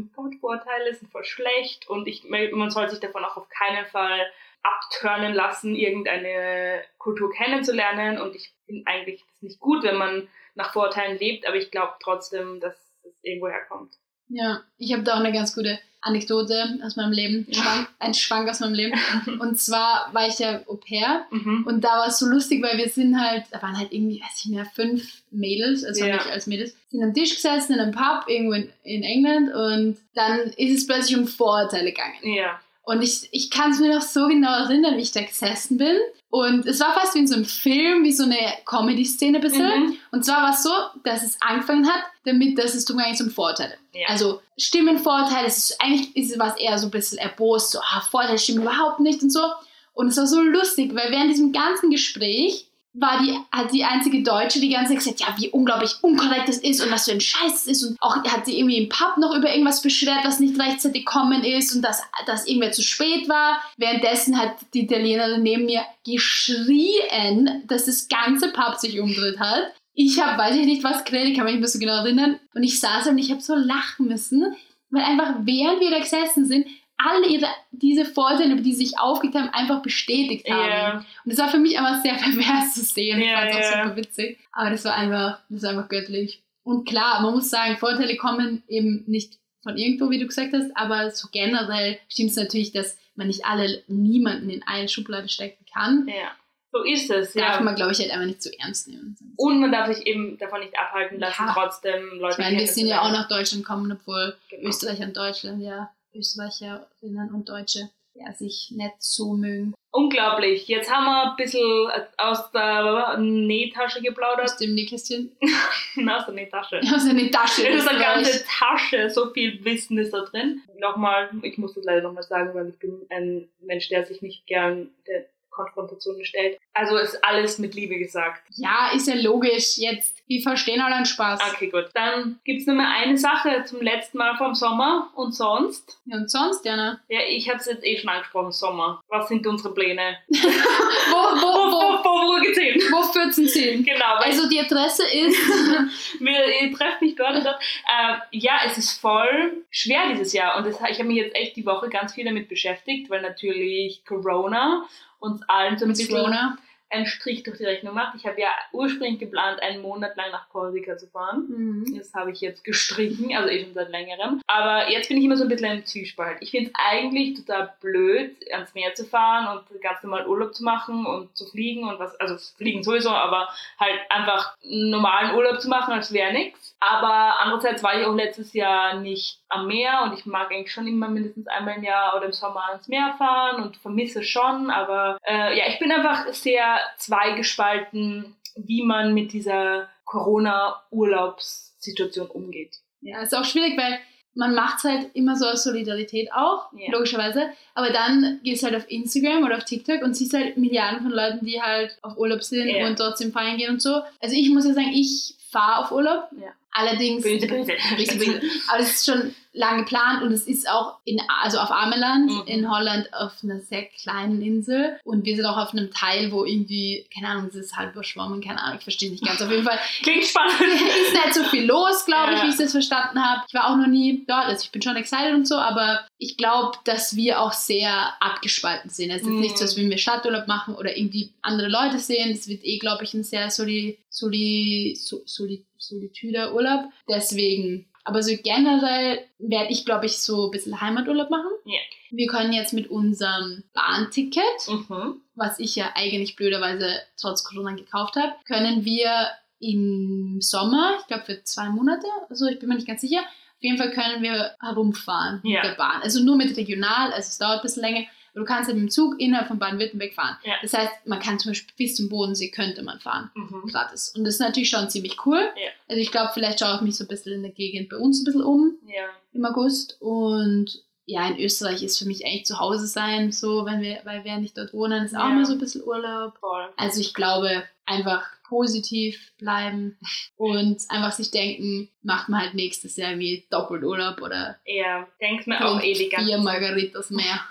[0.41, 4.27] Vorurteile sind voll schlecht und ich, man soll sich davon auch auf keinen Fall
[4.63, 10.73] abturnen lassen, irgendeine Kultur kennenzulernen und ich finde eigentlich das nicht gut, wenn man nach
[10.73, 12.75] Vorurteilen lebt, aber ich glaube trotzdem, dass
[13.05, 13.97] es irgendwo herkommt.
[14.31, 17.47] Ja, ich habe da auch eine ganz gute Anekdote aus meinem Leben.
[17.53, 18.99] Schwank, ein Schwank aus meinem Leben.
[19.41, 21.65] Und zwar war ich ja Au pair Mhm.
[21.67, 24.45] und da war es so lustig, weil wir sind halt, da waren halt irgendwie, weiß
[24.45, 26.15] ich mehr, fünf Mädels, also Ja.
[26.17, 29.99] nicht als Mädels, sind am Tisch gesessen in einem Pub irgendwo in, in England und
[30.15, 32.15] dann ist es plötzlich um Vorurteile gegangen.
[32.23, 32.59] Ja.
[32.91, 35.97] Und ich, ich kann es mir noch so genau erinnern, wie ich da gesessen bin.
[36.29, 38.37] Und es war fast wie in so einem Film, wie so eine
[38.67, 39.63] Comedy-Szene ein bisschen.
[39.63, 39.97] Mhm.
[40.11, 40.73] Und zwar war es so,
[41.05, 43.75] dass es angefangen hat, damit, dass es eigentlich um Vorurteile.
[43.95, 44.09] Ja.
[44.09, 48.41] Also Stimmenvorteile, es ist, eigentlich ist was eher so ein bisschen erbost, so, ah, Vorteile
[48.41, 49.53] stimmen überhaupt nicht und so.
[49.95, 54.23] Und es war so lustig, weil während diesem ganzen Gespräch war die, hat die einzige
[54.23, 57.21] Deutsche die ganze Zeit gesagt, ja, wie unglaublich unkorrekt das ist und was für ein
[57.21, 57.85] Scheiß das ist.
[57.85, 61.45] Und auch hat sie irgendwie im Pub noch über irgendwas beschwert, was nicht rechtzeitig gekommen
[61.45, 63.61] ist und dass, dass irgendwer zu spät war.
[63.77, 69.73] Währenddessen hat die Italienerin neben mir geschrien, dass das ganze Pub sich umdreht hat.
[69.95, 72.41] Ich habe, weiß ich nicht, was geredet, ich kann mich nicht mehr so genau erinnern.
[72.55, 74.57] Und ich saß und ich habe so lachen müssen,
[74.91, 76.67] weil einfach während wir da gesessen sind,
[77.05, 80.69] alle ihre, diese Vorteile, über die sie sich aufgeregt haben, einfach bestätigt haben.
[80.69, 80.93] Ja.
[81.25, 83.21] Und das war für mich einfach sehr pervers zu sehen.
[83.21, 84.39] ich Ja, fand es auch super witzig.
[84.53, 86.43] Aber das war einfach, das war einfach göttlich.
[86.63, 90.71] Und klar, man muss sagen, Vorteile kommen eben nicht von irgendwo, wie du gesagt hast,
[90.77, 95.65] aber so generell stimmt es natürlich, dass man nicht alle, niemanden in eine Schublade stecken
[95.73, 96.07] kann.
[96.09, 96.31] ja.
[96.73, 97.61] So ist es, Darf ja.
[97.63, 99.17] man, glaube ich, halt einfach nicht zu ernst nehmen.
[99.37, 101.53] Und man darf sich eben davon nicht abhalten lassen, Ja.
[101.53, 104.69] trotzdem Leute ich meine, wir sind ja auch nach Deutschland gekommen, obwohl Genau.
[104.69, 109.75] Österreich und Deutschland ja Österreicherinnen und Deutsche ja, sich nicht so mögen.
[109.93, 110.69] Unglaublich.
[110.69, 114.45] Jetzt haben wir ein bisschen aus der Nähtasche geplaudert.
[114.45, 115.37] Aus dem Nähkästchen.
[115.97, 116.81] Na, aus der Nähtasche.
[116.81, 117.65] Aus der Nähtasche.
[117.65, 120.63] Das ist eine ganze Tasche, so viel Wissen ist da drin.
[120.79, 124.47] Nochmal, ich muss das leider nochmal sagen, weil ich bin ein Mensch, der sich nicht
[124.47, 125.27] gern der
[125.61, 126.59] Konfrontation stellt.
[126.75, 128.43] Also ist alles mit Liebe gesagt.
[128.57, 129.77] Ja, ist ja logisch.
[129.79, 131.41] Jetzt, wir verstehen alle einen Spaß.
[131.55, 131.87] Okay, gut.
[131.95, 135.99] Dann gibt's nur mehr eine Sache zum letzten Mal vom Sommer und sonst.
[136.07, 137.01] Ja, und sonst, Jana?
[137.09, 139.03] Ja, ich habe es jetzt eh schon angesprochen, Sommer.
[139.09, 140.19] Was sind unsere Pläne?
[140.29, 142.81] Wo, wo, Wo, wo, wo, wo geht's hin?
[142.93, 143.85] wo führt's uns hin?
[143.85, 145.37] Genau, Also die Adresse ist
[146.21, 147.61] wir, ihr trefft mich dort und dort.
[147.87, 151.57] Äh, ja, es ist voll schwer dieses Jahr und das, ich habe mich jetzt echt
[151.57, 154.85] die Woche ganz viel damit beschäftigt, weil natürlich Corona
[155.21, 156.59] uns allen so ein bisschen Corona.
[156.91, 158.17] Einen Strich durch die Rechnung macht.
[158.17, 161.47] Ich habe ja ursprünglich geplant, einen Monat lang nach Korsika zu fahren.
[161.49, 161.97] Mhm.
[161.97, 164.41] Das habe ich jetzt gestrichen, also eh schon seit längerem.
[164.47, 166.39] Aber jetzt bin ich immer so ein bisschen im Zwiespalt.
[166.41, 170.65] Ich finde es eigentlich total blöd, ans Meer zu fahren und ganz normal Urlaub zu
[170.65, 175.69] machen und zu fliegen und was, also fliegen sowieso, aber halt einfach normalen Urlaub zu
[175.69, 176.77] machen, als wäre nichts.
[176.81, 180.87] Aber andererseits war ich auch letztes Jahr nicht am Meer und ich mag eigentlich schon
[180.87, 185.19] immer mindestens einmal im Jahr oder im Sommer ans Meer fahren und vermisse schon, aber
[185.27, 192.77] äh, ja, ich bin einfach sehr zweigespalten, wie man mit dieser Corona-Urlaubssituation umgeht.
[193.01, 193.99] Ja, ist auch schwierig, weil
[194.35, 196.91] man macht es halt immer so aus Solidarität auch, Ja.
[196.93, 197.51] logischerweise.
[197.75, 201.11] Aber dann gehst du halt auf Instagram oder auf TikTok und siehst halt Milliarden von
[201.11, 202.87] Leuten, die halt auf Urlaub sind Ja.
[202.87, 204.03] und trotzdem feiern gehen und so.
[204.21, 206.29] Also ich muss ja sagen, ich fahre auf Urlaub.
[206.41, 206.49] Ja.
[206.73, 207.73] Allerdings, Böse, böse.
[207.97, 208.41] Böse, böse.
[208.69, 212.43] aber es ist schon lang geplant und es ist auch in, also auf Armeland Mhm.
[212.47, 216.45] in Holland auf einer sehr kleinen Insel und wir sind auch auf einem Teil, wo
[216.45, 219.43] irgendwie, keine Ahnung, es ist halb überschwommen, keine Ahnung, ich verstehe es nicht ganz.
[219.43, 220.53] Auf jeden Fall Klingt spannend.
[220.63, 222.45] ist nicht so viel los, glaube ich, Ja.
[222.45, 223.43] wie ich das verstanden habe.
[223.49, 226.37] Ich war auch noch nie dort, also ich bin schon excited und so, aber ich
[226.37, 229.11] glaube, dass wir auch sehr abgespalten sind.
[229.11, 229.41] Es ist Mhm.
[229.41, 232.31] nicht so, als würden wir Stadturlaub machen oder irgendwie andere Leute sehen.
[232.31, 236.85] Es wird eh, glaube ich, ein sehr soli, soli, so- soli, solitüder Urlaub.
[237.09, 241.51] Deswegen, aber so generell werde ich, glaube ich, so ein bisschen Heimaturlaub machen.
[241.65, 241.79] Ja.
[242.11, 245.21] Wir können jetzt mit unserem Bahnticket Mhm.
[245.35, 249.29] was ich ja eigentlich blöderweise trotz Corona gekauft habe, können wir
[249.61, 253.63] im Sommer, ich glaube für zwei Monate, also ich bin mir nicht ganz sicher, auf
[253.63, 255.61] jeden Fall können wir herumfahren Ja.
[255.61, 256.01] mit der Bahn.
[256.03, 258.91] Also nur mit regional, also es dauert ein bisschen länger, du kannst halt mit dem
[258.91, 260.37] Zug innerhalb von Baden-Württemberg fahren.
[260.45, 260.55] Ja.
[260.63, 263.69] Das heißt, man kann zum Beispiel bis zum Bodensee könnte man fahren, Mhm.
[263.71, 264.11] gratis.
[264.17, 265.41] Und das ist natürlich schon ziemlich cool.
[265.57, 265.71] Ja.
[265.89, 268.21] Also ich glaube, vielleicht schaue ich mich so ein bisschen in der Gegend bei uns
[268.21, 269.09] ein bisschen um Ja.
[269.33, 270.71] im August und
[271.07, 274.37] ja, in Österreich ist für mich eigentlich zu Hause sein, so, wenn wir, weil wir
[274.37, 276.39] nicht dort wohnen, ist auch mal so ein bisschen Urlaub.
[276.39, 276.69] Voll.
[276.77, 279.97] Also ich glaube, einfach positiv bleiben
[280.37, 285.65] und einfach sich denken, macht man halt nächstes Jahr wie Doppelurlaub oder Ja, denk's mir
[285.67, 286.39] auch eh die ganze vier.
[286.39, 287.41] Margaritas mehr.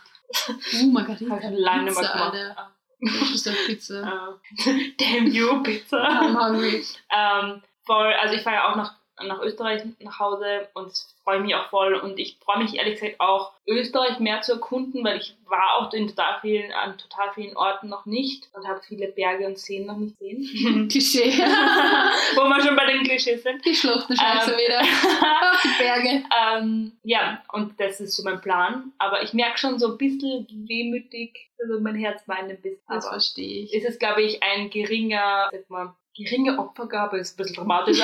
[0.73, 1.31] Uh, Margarita.
[1.31, 2.33] Hab ich mehr Pizza, gemacht.
[2.33, 2.71] Alter.
[3.01, 4.03] Das ist Pizza.
[4.03, 4.39] Ah.
[4.97, 5.97] Damn you, Pizza.
[5.97, 6.83] I'm hungry.
[7.11, 10.91] Ähm, voll, also ich fahre ja auch nach, nach Österreich nach Hause und
[11.23, 15.03] freue mich auch voll und ich freue mich ehrlich gesagt auch Österreich mehr zu erkunden,
[15.03, 18.81] weil ich war auch in total vielen, an total vielen Orten noch nicht und habe
[18.87, 20.87] viele Berge und Seen noch nicht gesehen.
[20.89, 21.31] Klischee.
[22.35, 23.63] Wo wir schon bei den Klischees sind.
[23.65, 24.57] Die Schluchten scheiße Ähm.
[24.57, 24.79] wieder.
[25.51, 26.23] Auf die Berge.
[26.41, 28.91] ähm, ja, und das ist so mein Plan.
[28.97, 32.81] Aber ich merke schon so ein bisschen wehmütig, also mein Herz weint ein bisschen.
[32.87, 33.73] Das verstehe ich.
[33.73, 37.99] ist es, glaube ich, ein geringer, sag mal, geringe Opfergabe, ist ein bisschen dramatisch,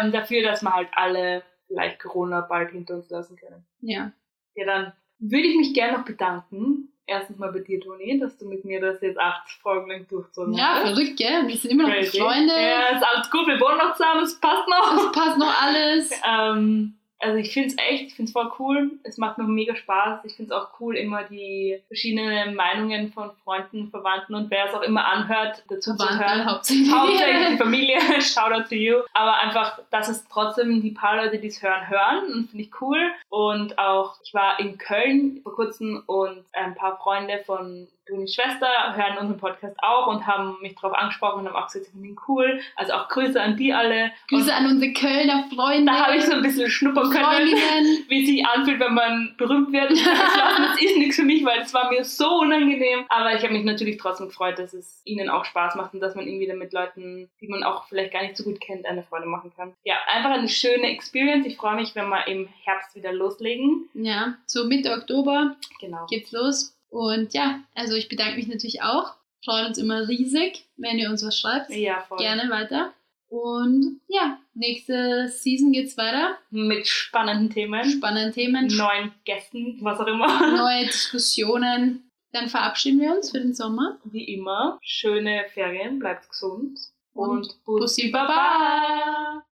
[0.00, 3.66] ähm, dafür, dass wir halt alle vielleicht Corona bald hinter uns lassen können.
[3.80, 4.12] Ja.
[4.54, 6.90] Ja, dann würde ich mich gerne noch bedanken.
[7.06, 10.54] Erstens mal bei dir, Toni, dass du mit mir das jetzt acht Folgen lang durchzogen
[10.54, 10.90] Ja, hast.
[10.92, 11.46] verrückt, gell?
[11.46, 11.94] Wir sind immer noch.
[12.06, 12.54] Freunde.
[12.54, 14.96] Ja, ist alles gut, wir wohnen noch zusammen, es passt noch.
[14.96, 16.10] Es passt noch alles.
[16.26, 16.94] Ähm,
[17.24, 18.92] also ich finde es echt, ich finde es voll cool.
[19.02, 20.24] Es macht mir mega Spaß.
[20.24, 24.74] Ich finde es auch cool, immer die verschiedenen Meinungen von Freunden, Verwandten und wer es
[24.74, 26.50] auch immer anhört, dazu zu Verwandte hören.
[26.50, 26.92] hauptsächlich.
[26.92, 28.98] Hauptsächlich die Familie, shout out to you.
[29.14, 32.80] Aber einfach, dass es trotzdem die paar Leute, die es hören, hören und finde ich
[32.80, 33.00] cool.
[33.30, 38.66] Und auch, ich war in Köln vor kurzem und ein paar Freunde von Tonis Schwester
[38.96, 42.06] hören unseren Podcast auch und haben mich darauf angesprochen und haben auch gesagt, sie finden
[42.08, 42.60] ihn cool.
[42.76, 44.10] Also auch Grüße an die alle.
[44.28, 45.92] Grüße und an unsere Kölner Freunde.
[45.92, 48.04] da habe ich so ein bisschen schnuppern können, Freundinnen.
[48.08, 49.90] wie es sich anfühlt, wenn man berühmt wird.
[49.92, 53.04] Ich das ist nichts für mich, weil es war mir so unangenehm.
[53.08, 56.14] Aber ich habe mich natürlich trotzdem gefreut, dass es ihnen auch Spaß macht und dass
[56.14, 59.26] man irgendwie mit Leuten, die man auch vielleicht gar nicht so gut kennt, eine Freude
[59.26, 59.74] machen kann.
[59.84, 61.46] Ja, einfach eine schöne Experience.
[61.46, 63.88] Ich freue mich, wenn wir im Herbst wieder loslegen.
[63.94, 66.06] Ja, so Mitte Oktober Genau.
[66.06, 66.76] geht's los.
[66.94, 69.14] Und ja, also ich bedanke mich natürlich auch.
[69.44, 71.70] Freuen uns immer riesig, wenn ihr uns was schreibt.
[71.70, 72.18] Ja, voll.
[72.18, 72.92] Gerne weiter.
[73.28, 76.38] Und ja, nächste Season geht's weiter.
[76.50, 80.56] Mit spannenden Themen, Spannende Themen, neuen Gästen, was auch immer.
[80.56, 82.08] neue Diskussionen.
[82.30, 83.98] Dann verabschieden wir uns für den Sommer.
[84.04, 86.78] Wie immer, schöne Ferien, bleibt gesund
[87.12, 89.44] Und und Bussi Baba!